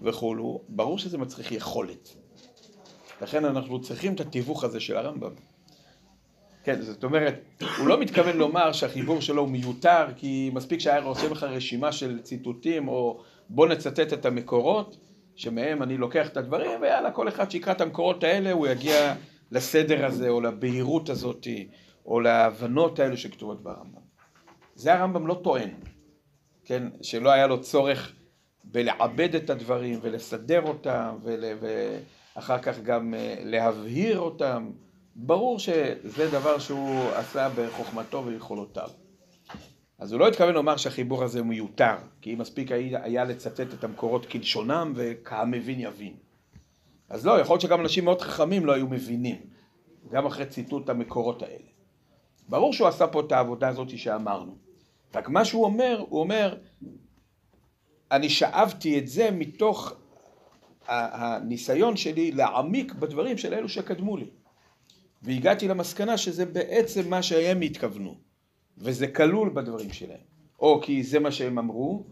וכולו, 0.03 0.61
ברור 0.69 0.99
שזה 0.99 1.19
מצריך 1.19 1.53
יכולת. 1.53 2.24
לכן 3.23 3.45
אנחנו 3.45 3.81
צריכים 3.81 4.15
את 4.15 4.21
התיווך 4.21 4.65
הזה 4.65 4.81
של 4.81 4.97
הרמב"ם. 4.97 5.33
כן, 6.65 6.83
זאת 6.83 7.05
אומרת, 7.05 7.35
הוא 7.79 7.89
לא 7.89 8.01
מתכוון 8.01 8.37
לומר 8.37 8.73
שהחיבור 8.73 9.21
שלו 9.21 9.43
הוא 9.43 9.49
מיותר, 9.49 10.07
כי 10.17 10.51
מספיק 10.55 10.81
שהיה 10.81 11.03
עושה 11.03 11.29
לך 11.29 11.43
רשימה 11.43 11.93
של 11.93 12.23
ציטוטים, 12.23 12.89
או 12.89 13.21
בוא 13.49 13.67
נצטט 13.67 14.13
את 14.13 14.27
המקורות, 14.27 14.97
שמהם 15.37 15.83
אני 15.83 15.97
לוקח 15.97 16.29
את 16.29 16.37
הדברים, 16.37 16.81
ויאללה, 16.81 17.11
כל 17.11 17.29
אחד 17.29 17.51
שיקרא 17.51 17.73
את 17.73 17.81
המקורות 17.81 18.25
האלה, 18.25 18.53
הוא 18.53 18.67
יגיע 18.67 19.15
לסדר 19.51 20.07
הזה, 20.07 20.29
או 20.29 20.41
לבהירות 20.41 21.09
הזאת, 21.09 21.47
או 22.07 22.21
להבנות 22.21 22.99
האלו 22.99 23.17
שכתובות 23.17 23.63
ברמב"ם. 23.63 24.01
זה 24.75 24.95
הרמב"ם 24.95 25.27
לא 25.27 25.41
טוען, 25.45 25.71
כן, 26.65 26.83
שלא 27.03 27.31
היה 27.31 27.47
לו 27.47 27.61
צורך 27.61 28.13
בלעבד 28.65 29.35
את 29.35 29.51
הדברים, 29.51 29.99
ולסדר 30.03 30.63
אותם, 30.63 31.17
ול... 31.23 31.45
ואחר 32.37 32.59
כך 32.59 32.79
גם 32.79 33.15
אה, 33.15 33.37
להבהיר 33.45 34.19
אותם. 34.19 34.71
ברור 35.17 35.59
שזה 35.59 36.31
דבר 36.31 36.59
שהוא 36.59 37.11
עשה 37.15 37.49
בחוכמתו 37.57 38.25
ויכולותיו. 38.27 38.89
אז 39.99 40.13
הוא 40.13 40.21
לא 40.21 40.29
התכוון 40.29 40.55
לומר 40.55 40.77
שהחיבור 40.77 41.25
הזה 41.25 41.43
מיותר, 41.43 41.95
כי 42.21 42.35
מספיק 42.35 42.73
היה 42.73 43.25
לצטט 43.25 43.75
את 43.75 43.85
המקורות 43.85 44.27
כלשונם 44.27 44.93
וכהמבין 44.97 45.81
יבין. 45.81 46.15
אז 47.09 47.27
לא, 47.27 47.41
יכול 47.41 47.55
להיות 47.55 47.61
שגם 47.61 47.81
אנשים 47.81 48.05
מאוד 48.05 48.21
חכמים 48.21 48.67
לא 48.67 48.73
היו 48.73 48.87
מבינים, 48.87 49.37
גם 50.11 50.27
אחרי 50.27 50.47
ציטוט 50.47 50.89
המקורות 50.89 51.43
האלה. 51.43 51.65
ברור 52.49 52.73
שהוא 52.73 52.89
עשה 52.89 53.07
פה 53.07 53.21
את 53.21 53.33
העבודה 53.33 53.69
הזאת 53.69 53.99
שאמרנו. 53.99 54.57
רק 55.15 55.29
מה 55.29 55.45
שהוא 55.45 55.65
אומר, 55.65 56.05
הוא 56.09 56.21
אומר, 56.21 56.57
אני 58.13 58.29
שאבתי 58.29 58.99
את 58.99 59.09
זה 59.09 59.31
מתוך 59.31 59.93
הניסיון 60.89 61.97
שלי 61.97 62.33
להעמיק 62.33 62.93
בדברים 62.93 63.39
של 63.39 63.55
אלו 63.55 63.69
שקדמו 63.69 64.17
לי. 64.17 64.27
והגעתי 65.23 65.69
למסקנה 65.69 66.19
שזה 66.19 66.47
בעצם 66.47 67.11
מה 67.11 67.23
שהם 67.23 67.61
התכוונו, 67.61 68.15
וזה 68.79 69.07
כלול 69.07 69.49
בדברים 69.55 69.93
שלהם. 69.93 70.35
או 70.61 70.81
כי 70.83 71.03
זה 71.03 71.19
מה 71.19 71.33
שהם 71.33 71.59
אמרו, 71.59 72.05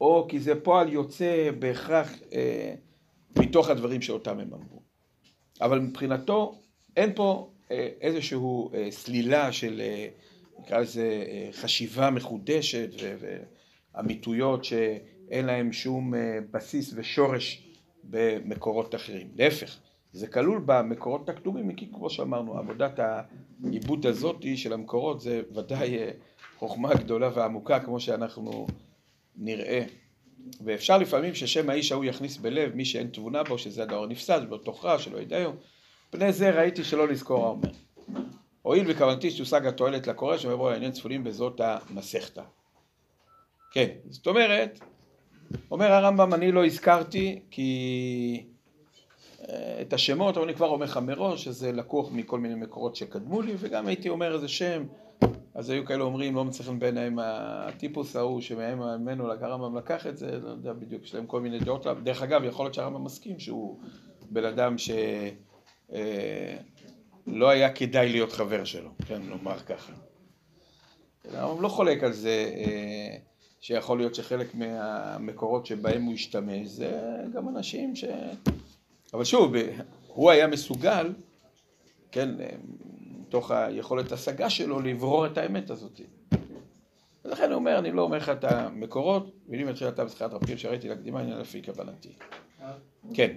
או 0.00 0.26
כי 0.28 0.40
זה 0.40 0.60
פועל 0.60 0.92
יוצא 0.92 1.50
בהכרח 1.58 2.12
אה, 2.32 2.74
מתוך 3.36 3.68
הדברים 3.68 4.02
שאותם 4.02 4.38
הם 4.38 4.54
אמרו. 4.54 4.82
אבל 5.60 5.78
מבחינתו 5.78 6.60
אין 6.96 7.12
פה 7.14 7.50
אה, 7.70 7.88
איזושהי 8.00 8.38
אה, 8.74 8.90
סלילה 8.90 9.52
של, 9.52 9.80
אה, 9.84 10.08
נקרא 10.58 10.78
לזה, 10.78 11.24
אה, 11.28 11.48
חשיבה 11.52 12.10
מחודשת 12.10 12.90
ואמיתויות 13.94 14.64
שאין 14.64 15.46
להם 15.46 15.72
שום 15.72 16.14
אה, 16.14 16.38
בסיס 16.50 16.92
ושורש 16.96 17.69
במקורות 18.04 18.94
אחרים. 18.94 19.28
להפך, 19.36 19.78
זה 20.12 20.26
כלול 20.26 20.62
במקורות 20.66 21.28
הכתובים, 21.28 21.74
כי 21.74 21.88
כמו 21.92 22.10
שאמרנו, 22.10 22.58
עבודת 22.58 22.98
העיבוד 22.98 24.06
הזאת 24.06 24.44
של 24.56 24.72
המקורות 24.72 25.20
זה 25.20 25.42
ודאי 25.54 25.98
אה, 25.98 26.10
חוכמה 26.58 26.94
גדולה 26.94 27.30
ועמוקה 27.34 27.80
כמו 27.80 28.00
שאנחנו 28.00 28.66
נראה. 29.36 29.84
ואפשר 30.64 30.98
לפעמים 30.98 31.34
ששם 31.34 31.70
האיש 31.70 31.92
ההוא 31.92 32.04
יכניס 32.04 32.36
בלב 32.36 32.74
מי 32.74 32.84
שאין 32.84 33.06
תבונה 33.06 33.42
בו, 33.42 33.58
שזה 33.58 33.82
הדבר 33.82 34.06
נפסד, 34.06 34.50
בתוך 34.50 34.84
רע, 34.84 34.98
שלא 34.98 35.18
ידעו. 35.18 35.52
פני 36.10 36.32
זה 36.32 36.50
ראיתי 36.50 36.84
שלא 36.84 37.08
לזכור 37.08 37.44
האומר. 37.44 37.70
הואיל 38.62 38.84
וכוונתי 38.88 39.30
שתושג 39.30 39.66
התועלת 39.66 40.06
לקורא, 40.06 40.36
שמבוא 40.36 40.72
לעניין 40.72 40.92
צפונים 40.92 41.24
בזאת 41.24 41.60
המסכתא. 41.64 42.42
כן, 43.72 43.88
זאת 44.08 44.26
אומרת, 44.26 44.80
אומר 45.70 45.92
הרמב"ם, 45.92 46.34
אני 46.34 46.52
לא 46.52 46.66
הזכרתי 46.66 47.40
כי 47.50 48.44
אה, 49.48 49.78
את 49.80 49.92
השמות, 49.92 50.36
אבל 50.36 50.44
אני 50.44 50.54
כבר 50.54 50.68
אומר 50.68 50.86
לך 50.86 50.96
מראש 50.96 51.44
שזה 51.44 51.72
לקוח 51.72 52.08
מכל 52.12 52.40
מיני 52.40 52.54
מקורות 52.54 52.96
שקדמו 52.96 53.42
לי, 53.42 53.54
וגם 53.58 53.86
הייתי 53.86 54.08
אומר 54.08 54.34
איזה 54.34 54.48
שם, 54.48 54.84
אז 55.54 55.70
היו 55.70 55.84
כאלה 55.84 56.04
אומרים, 56.04 56.34
לא 56.34 56.44
מצליחים 56.44 56.78
ביניהם 56.78 57.18
הטיפוס 57.22 58.16
ההוא 58.16 58.40
שממנו 58.40 59.32
הרמב"ם 59.32 59.76
לקח 59.76 60.06
את 60.06 60.18
זה, 60.18 60.38
לא 60.42 60.48
יודע 60.48 60.72
בדיוק, 60.72 61.04
יש 61.04 61.14
להם 61.14 61.26
כל 61.26 61.40
מיני 61.40 61.58
דעות, 61.58 61.86
דרך 62.02 62.22
אגב, 62.22 62.44
יכול 62.44 62.64
להיות 62.64 62.74
שהרמב"ם 62.74 63.04
מסכים 63.04 63.38
שהוא 63.38 63.78
בן 64.30 64.44
אדם 64.44 64.78
שלא 64.78 65.96
אה, 67.46 67.50
היה 67.50 67.72
כדאי 67.72 68.08
להיות 68.08 68.32
חבר 68.32 68.64
שלו, 68.64 68.90
כן, 69.06 69.22
נאמר 69.28 69.58
ככה. 69.58 69.92
הרמב"ם 71.34 71.62
לא 71.62 71.68
חולק 71.68 72.04
על 72.04 72.12
זה 72.12 72.52
אה, 72.56 73.16
שיכול 73.60 73.98
להיות 73.98 74.14
שחלק 74.14 74.54
מהמקורות 74.54 75.66
שבהם 75.66 76.02
הוא 76.02 76.14
השתמש 76.14 76.68
זה 76.68 77.00
גם 77.34 77.48
אנשים 77.48 77.96
ש... 77.96 78.04
אבל 79.14 79.24
שוב, 79.24 79.52
הוא 80.06 80.30
היה 80.30 80.46
מסוגל, 80.46 81.12
כן, 82.12 82.30
מתוך 83.20 83.50
היכולת 83.50 84.12
השגה 84.12 84.50
שלו, 84.50 84.80
לברור 84.80 85.26
את 85.26 85.38
האמת 85.38 85.70
הזאת. 85.70 86.00
ולכן 87.24 87.50
הוא 87.50 87.54
אומר, 87.54 87.78
אני 87.78 87.92
לא 87.92 88.02
אומר 88.02 88.16
לך 88.16 88.28
את 88.28 88.44
המקורות, 88.44 89.30
מילים 89.48 89.66
מתחילתה 89.66 90.04
בשיחת 90.04 90.32
רבים 90.32 90.58
שראיתי 90.58 90.88
להקדימה, 90.88 91.20
עניין 91.20 91.38
לפי 91.38 91.62
כוונתי. 91.62 92.12
כן. 93.14 93.36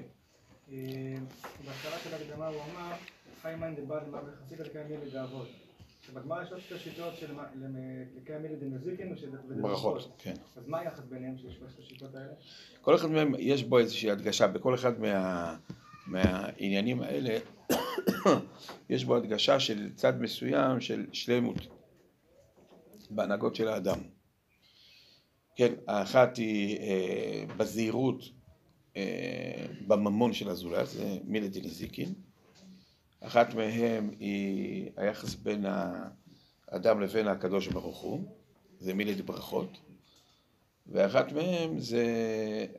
בהתחלה 0.68 1.98
של 2.04 2.14
ההקדמה 2.14 2.48
הוא 2.48 2.62
אמר, 2.74 2.92
חיים 3.42 3.60
מאן 3.60 3.76
דבעל 3.76 4.02
מה 4.12 4.22
בחסיד 4.22 4.62
על 4.62 4.68
קיים 4.68 4.92
ילד 4.92 5.16
האבות. 5.16 5.48
בגמרא 6.14 6.44
יש 6.44 6.52
עוד 6.52 6.60
שתי 6.60 6.80
שיטות 6.80 7.18
של 7.18 7.34
לקיים 8.18 8.46
ילד 8.46 8.64
דמזיקין 8.64 9.16
ברכות, 9.62 10.12
כן. 10.18 10.34
אז 10.56 10.68
מה 10.68 10.80
היחס 10.80 11.04
ביניהם 11.10 11.38
של 11.38 11.52
שלושת 11.52 11.80
השיטות 11.80 12.16
האלה? 12.16 12.34
כל 12.82 12.96
אחד 12.96 13.08
מהם 13.08 13.34
יש 13.40 13.64
בו 13.64 13.80
איזושהי 13.80 14.12
הדגשה, 14.12 14.48
בכל 14.48 14.76
אחד 14.76 15.00
מה, 15.00 15.58
מהעניינים 16.08 17.02
האלה 17.02 17.38
יש 18.90 19.06
בו 19.06 19.16
הדגשה 19.16 19.60
של 19.60 19.94
צד 19.96 20.22
מסוים 20.22 20.82
של 20.82 21.06
שלמות 21.12 21.58
בהנהגות 23.10 23.56
של 23.56 23.68
האדם. 23.68 24.00
כן, 25.56 25.74
האחת 25.88 26.38
היא 26.38 26.80
אה, 26.80 27.46
בזהירות 27.58 28.24
אה, 28.98 29.66
בממון 29.88 30.34
של 30.34 30.50
הזולת, 30.50 30.88
זה 30.88 31.18
מילה 31.24 31.48
דנזיקין. 31.48 32.14
אחת 33.26 33.54
מהן 33.54 34.10
היא 34.20 34.90
היחס 34.98 35.36
בין 35.36 35.66
האדם 36.68 37.02
לבין 37.02 37.28
הקדוש 37.28 37.68
ברוך 37.68 37.98
הוא, 37.98 38.24
זה 38.80 38.94
מילה 38.94 39.14
דברכות. 39.14 39.80
ואחת 40.88 41.32
מהן 41.32 41.80
זה 41.80 42.06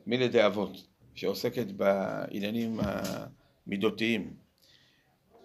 מילה 0.05 0.27
דאבות, 0.27 0.87
שעוסקת 1.15 1.67
בעניינים 1.71 2.79
המידותיים, 2.79 4.33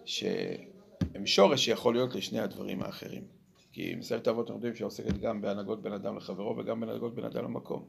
שהם 0.05 1.25
שורש 1.25 1.65
שיכול 1.65 1.93
להיות 1.93 2.15
לשני 2.15 2.39
הדברים 2.39 2.81
האחרים. 2.81 3.23
כי 3.71 3.95
מסכת 3.95 4.27
אבות 4.27 4.47
אנחנו 4.47 4.55
יודעים 4.55 4.75
שעוסקת 4.75 5.17
גם 5.17 5.41
בהנהגות 5.41 5.81
בין 5.81 5.93
אדם 5.93 6.17
לחברו 6.17 6.57
וגם 6.57 6.79
בהנהגות 6.79 7.15
בין 7.15 7.25
אדם 7.25 7.43
למקום. 7.43 7.85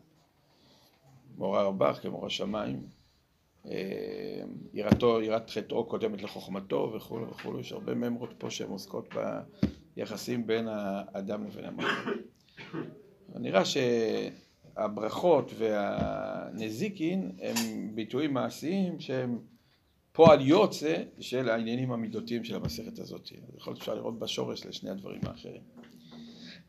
מורה 1.37 1.63
רבך 1.63 1.99
כמורה 2.03 2.31
שמיים, 2.31 2.87
יראתו, 4.75 5.23
יראת 5.23 5.51
חטאו 5.51 5.85
קודמת 5.85 6.23
לחוכמתו 6.23 6.93
וכולי 6.97 7.25
וכולי, 7.25 7.61
יש 7.61 7.73
הרבה 7.73 7.95
ממרות 7.95 8.35
פה 8.39 8.51
שהן 8.51 8.71
עוסקות 8.71 9.09
ביחסים 9.97 10.47
בין 10.47 10.69
האדם 10.69 11.45
לבין 11.45 11.65
המקום. 11.65 12.15
נראה 13.35 13.63
שהברכות 13.65 15.53
והנזיקין 15.59 17.33
הם 17.41 17.55
ביטויים 17.95 18.35
מעשיים 18.35 19.01
שהם 19.01 19.39
פועל 20.13 20.41
יוצא 20.41 21.03
של 21.21 21.49
העניינים 21.49 21.93
המידותיים 21.93 22.45
של 22.45 22.57
המסכת 22.57 22.99
הזאת. 22.99 23.29
יכול 23.57 23.71
להיות 23.71 23.77
שאפשר 23.79 23.95
לראות 23.95 24.19
בשורש 24.19 24.67
לשני 24.67 24.91
הדברים 24.91 25.21
האחרים. 25.27 25.63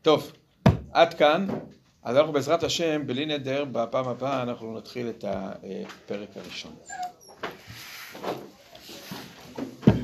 טוב, 0.02 0.32
עד 0.92 1.14
כאן. 1.14 1.46
אז 2.02 2.16
אנחנו 2.16 2.32
בעזרת 2.32 2.62
השם, 2.62 3.06
בלי 3.06 3.26
נדר, 3.26 3.64
בפעם 3.72 4.08
הבאה 4.08 4.42
אנחנו 4.42 4.78
נתחיל 4.78 5.08
את 5.08 5.24
הפרק 5.28 6.36
הראשון. 6.36 6.72
באיזה 9.86 9.86
שעה 9.86 9.86
נתחיל 9.86 9.92
את 9.92 10.03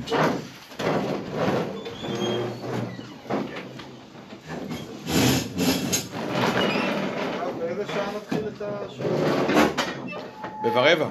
ברבע. 10.73 11.09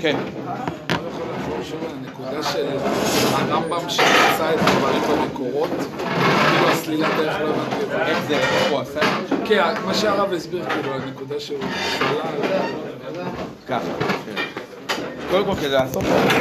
כן, 0.00 0.16
אני 0.16 1.06
יכול 1.12 1.26
לחזור 1.36 1.62
שוב 1.62 1.84
על 1.84 1.90
הנקודה 1.90 2.42
של 2.42 2.66
הרמב"ם 3.78 3.90
שמצא 3.90 4.54
את 4.54 4.58
הדברים 4.60 5.02
במקורות, 5.02 5.70
כאילו 5.70 6.68
הסלילת 6.68 7.08
דרך 7.16 7.40
לא 7.40 7.48
הבנתי 7.48 7.82
את 7.84 7.88
זה. 7.88 7.96
איך 8.06 8.18
זה, 8.28 8.34
איך 8.38 8.70
הוא 8.70 8.80
עשה? 8.80 9.00
כן, 9.44 9.74
מה 9.86 9.94
שהרב 9.94 10.32
הסביר, 10.32 10.64
כאילו, 10.68 10.94
הנקודה 10.94 11.40
שהוא 11.40 11.58
סלל. 11.98 12.08
ככה, 13.68 13.80
כן. 14.26 14.42
קודם 15.30 15.44
כל 15.44 15.54
כדי 15.54 15.68
לעשות 15.68 16.02
את 16.02 16.08
זה, 16.08 16.38